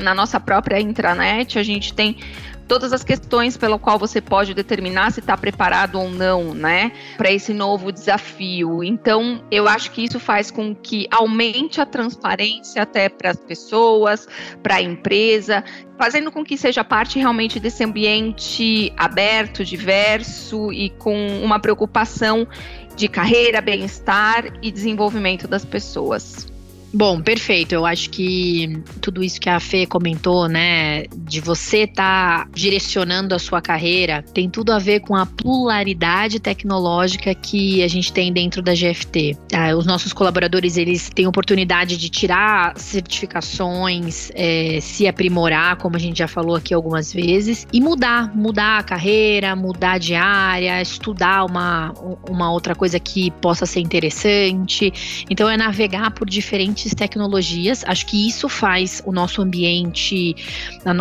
na 0.00 0.14
nossa 0.14 0.38
própria 0.38 0.80
intranet 0.80 1.58
a 1.58 1.62
gente 1.62 1.92
tem 1.92 2.18
todas 2.66 2.92
as 2.92 3.04
questões 3.04 3.56
pelo 3.56 3.78
qual 3.78 3.98
você 3.98 4.20
pode 4.20 4.54
determinar 4.54 5.12
se 5.12 5.20
está 5.20 5.36
preparado 5.36 5.98
ou 5.98 6.10
não, 6.10 6.54
né, 6.54 6.92
para 7.16 7.30
esse 7.30 7.52
novo 7.52 7.92
desafio. 7.92 8.82
Então, 8.82 9.42
eu 9.50 9.68
acho 9.68 9.90
que 9.90 10.04
isso 10.04 10.18
faz 10.18 10.50
com 10.50 10.74
que 10.74 11.06
aumente 11.10 11.80
a 11.80 11.86
transparência 11.86 12.82
até 12.82 13.08
para 13.08 13.30
as 13.30 13.36
pessoas, 13.36 14.28
para 14.62 14.76
a 14.76 14.82
empresa, 14.82 15.64
fazendo 15.98 16.30
com 16.30 16.44
que 16.44 16.58
seja 16.58 16.84
parte 16.84 17.18
realmente 17.18 17.58
desse 17.58 17.84
ambiente 17.84 18.92
aberto, 18.96 19.64
diverso 19.64 20.72
e 20.72 20.90
com 20.90 21.16
uma 21.42 21.58
preocupação 21.58 22.46
de 22.94 23.08
carreira, 23.08 23.60
bem-estar 23.60 24.46
e 24.62 24.70
desenvolvimento 24.70 25.46
das 25.46 25.64
pessoas. 25.64 26.55
Bom, 26.92 27.20
perfeito. 27.20 27.74
Eu 27.74 27.84
acho 27.84 28.10
que 28.10 28.82
tudo 29.00 29.22
isso 29.22 29.40
que 29.40 29.48
a 29.48 29.60
Fê 29.60 29.86
comentou, 29.86 30.48
né, 30.48 31.04
de 31.16 31.40
você 31.40 31.82
estar 31.82 32.44
tá 32.44 32.50
direcionando 32.54 33.34
a 33.34 33.38
sua 33.38 33.60
carreira, 33.60 34.22
tem 34.22 34.48
tudo 34.48 34.72
a 34.72 34.78
ver 34.78 35.00
com 35.00 35.14
a 35.14 35.26
pluralidade 35.26 36.40
tecnológica 36.40 37.34
que 37.34 37.82
a 37.82 37.88
gente 37.88 38.12
tem 38.12 38.32
dentro 38.32 38.62
da 38.62 38.72
GFT. 38.72 39.36
Ah, 39.52 39.74
os 39.76 39.84
nossos 39.84 40.12
colaboradores, 40.12 40.76
eles 40.76 41.10
têm 41.10 41.26
oportunidade 41.26 41.96
de 41.96 42.08
tirar 42.08 42.78
certificações, 42.78 44.30
é, 44.34 44.78
se 44.80 45.06
aprimorar, 45.06 45.76
como 45.76 45.96
a 45.96 45.98
gente 45.98 46.18
já 46.18 46.28
falou 46.28 46.56
aqui 46.56 46.72
algumas 46.72 47.12
vezes, 47.12 47.66
e 47.72 47.80
mudar, 47.80 48.34
mudar 48.34 48.78
a 48.78 48.82
carreira, 48.82 49.54
mudar 49.56 49.98
de 49.98 50.14
área, 50.14 50.80
estudar 50.80 51.44
uma, 51.44 51.92
uma 52.28 52.50
outra 52.50 52.74
coisa 52.74 52.98
que 52.98 53.30
possa 53.32 53.66
ser 53.66 53.80
interessante. 53.80 54.92
Então, 55.28 55.48
é 55.48 55.56
navegar 55.56 56.10
por 56.12 56.28
diferentes 56.28 56.75
diferentes 56.76 56.94
tecnologias. 56.94 57.82
Acho 57.86 58.06
que 58.06 58.28
isso 58.28 58.48
faz 58.48 59.02
o 59.04 59.12
nosso 59.12 59.42
ambiente 59.42 60.36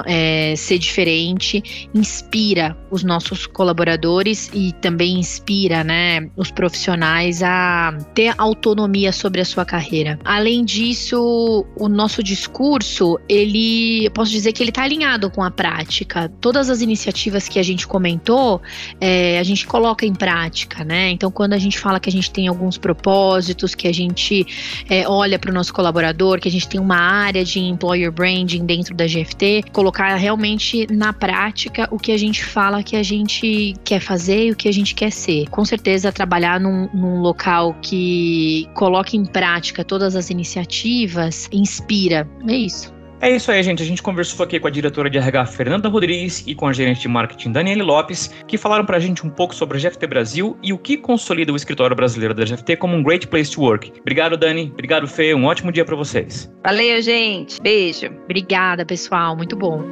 é, 0.05 0.55
ser 0.55 0.79
diferente, 0.79 1.89
inspira 1.93 2.75
os 2.89 3.03
nossos 3.03 3.45
colaboradores 3.45 4.49
e 4.53 4.71
também 4.81 5.19
inspira, 5.19 5.83
né, 5.83 6.29
os 6.35 6.49
profissionais 6.49 7.43
a 7.43 7.97
ter 8.13 8.33
autonomia 8.37 9.11
sobre 9.11 9.41
a 9.41 9.45
sua 9.45 9.65
carreira. 9.65 10.17
Além 10.23 10.63
disso, 10.63 11.65
o 11.75 11.89
nosso 11.89 12.23
discurso, 12.23 13.19
ele, 13.27 14.05
eu 14.05 14.11
posso 14.11 14.31
dizer 14.31 14.53
que 14.53 14.63
ele 14.63 14.69
está 14.69 14.83
alinhado 14.83 15.29
com 15.29 15.43
a 15.43 15.51
prática. 15.51 16.31
Todas 16.39 16.69
as 16.69 16.81
iniciativas 16.81 17.49
que 17.49 17.59
a 17.59 17.63
gente 17.63 17.85
comentou, 17.85 18.61
é, 19.01 19.37
a 19.39 19.43
gente 19.43 19.67
coloca 19.67 20.05
em 20.05 20.13
prática, 20.13 20.83
né? 20.83 21.09
Então, 21.09 21.29
quando 21.29 21.53
a 21.53 21.57
gente 21.57 21.77
fala 21.77 21.99
que 21.99 22.09
a 22.09 22.11
gente 22.11 22.31
tem 22.31 22.47
alguns 22.47 22.77
propósitos, 22.77 23.75
que 23.75 23.87
a 23.87 23.93
gente 23.93 24.45
é, 24.89 25.07
olha 25.07 25.37
para 25.37 25.51
o 25.51 25.53
nosso 25.53 25.64
colaborador, 25.73 26.39
que 26.39 26.47
a 26.47 26.51
gente 26.51 26.67
tem 26.67 26.79
uma 26.79 26.97
área 26.97 27.43
de 27.43 27.59
employer 27.59 28.11
branding 28.11 28.65
dentro 28.65 28.95
da 28.95 29.05
GFT, 29.05 29.65
colocar 29.71 30.15
realmente 30.15 30.87
na 30.91 31.13
prática 31.13 31.87
o 31.91 31.97
que 31.97 32.11
a 32.11 32.17
gente 32.17 32.43
fala 32.43 32.83
que 32.83 32.95
a 32.95 33.03
gente 33.03 33.73
quer 33.83 33.99
fazer 33.99 34.47
e 34.47 34.51
o 34.51 34.55
que 34.55 34.67
a 34.67 34.73
gente 34.73 34.95
quer 34.95 35.11
ser. 35.11 35.49
Com 35.49 35.65
certeza, 35.65 36.11
trabalhar 36.11 36.59
num, 36.59 36.89
num 36.93 37.21
local 37.21 37.75
que 37.81 38.67
coloque 38.73 39.17
em 39.17 39.25
prática 39.25 39.83
todas 39.83 40.15
as 40.15 40.29
iniciativas 40.29 41.49
inspira. 41.51 42.27
É 42.47 42.55
isso. 42.55 42.94
É 43.25 43.31
isso 43.31 43.51
aí, 43.51 43.63
gente. 43.63 43.81
A 43.81 43.85
gente 43.87 44.03
conversou 44.03 44.43
aqui 44.43 44.59
com 44.59 44.67
a 44.67 44.69
diretora 44.69 45.09
de 45.09 45.17
RH 45.17 45.47
Fernanda 45.47 45.89
Rodrigues 45.89 46.43
e 46.45 46.53
com 46.53 46.67
a 46.67 46.71
gerente 46.71 47.01
de 47.01 47.07
marketing 47.07 47.53
Daniele 47.53 47.81
Lopes, 47.81 48.27
que 48.47 48.55
falaram 48.55 48.85
pra 48.85 48.99
gente 48.99 49.25
um 49.25 49.31
pouco 49.31 49.55
sobre 49.55 49.79
a 49.79 49.81
GFT 49.81 50.05
Brasil 50.05 50.55
e 50.61 50.71
o 50.71 50.77
que 50.77 50.95
consolida 50.95 51.51
o 51.51 51.55
escritório 51.55 51.95
brasileiro 51.95 52.35
da 52.35 52.45
GFT 52.45 52.75
como 52.75 52.95
um 52.95 53.01
great 53.01 53.25
place 53.25 53.49
to 53.49 53.61
work. 53.61 53.91
Obrigado, 53.99 54.37
Dani. 54.37 54.69
Obrigado, 54.71 55.07
Fê. 55.07 55.33
Um 55.33 55.45
ótimo 55.45 55.71
dia 55.71 55.83
para 55.83 55.95
vocês. 55.95 56.53
Valeu, 56.63 57.01
gente. 57.01 57.59
Beijo. 57.59 58.11
Obrigada, 58.25 58.85
pessoal. 58.85 59.35
Muito 59.35 59.55
bom. 59.55 59.83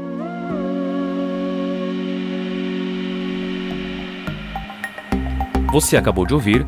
Você 5.72 5.98
acabou 5.98 6.28
de 6.28 6.36
ouvir 6.36 6.64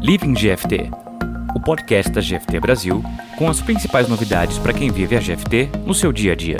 Living 0.00 0.34
GFT 0.34 0.88
o 1.54 1.60
podcast 1.60 2.10
da 2.12 2.20
GFT 2.20 2.60
Brasil, 2.60 3.02
com 3.36 3.48
as 3.48 3.60
principais 3.60 4.08
novidades 4.08 4.58
para 4.58 4.72
quem 4.72 4.90
vive 4.90 5.16
a 5.16 5.20
GFT 5.20 5.70
no 5.86 5.94
seu 5.94 6.12
dia 6.12 6.32
a 6.32 6.36
dia. 6.36 6.56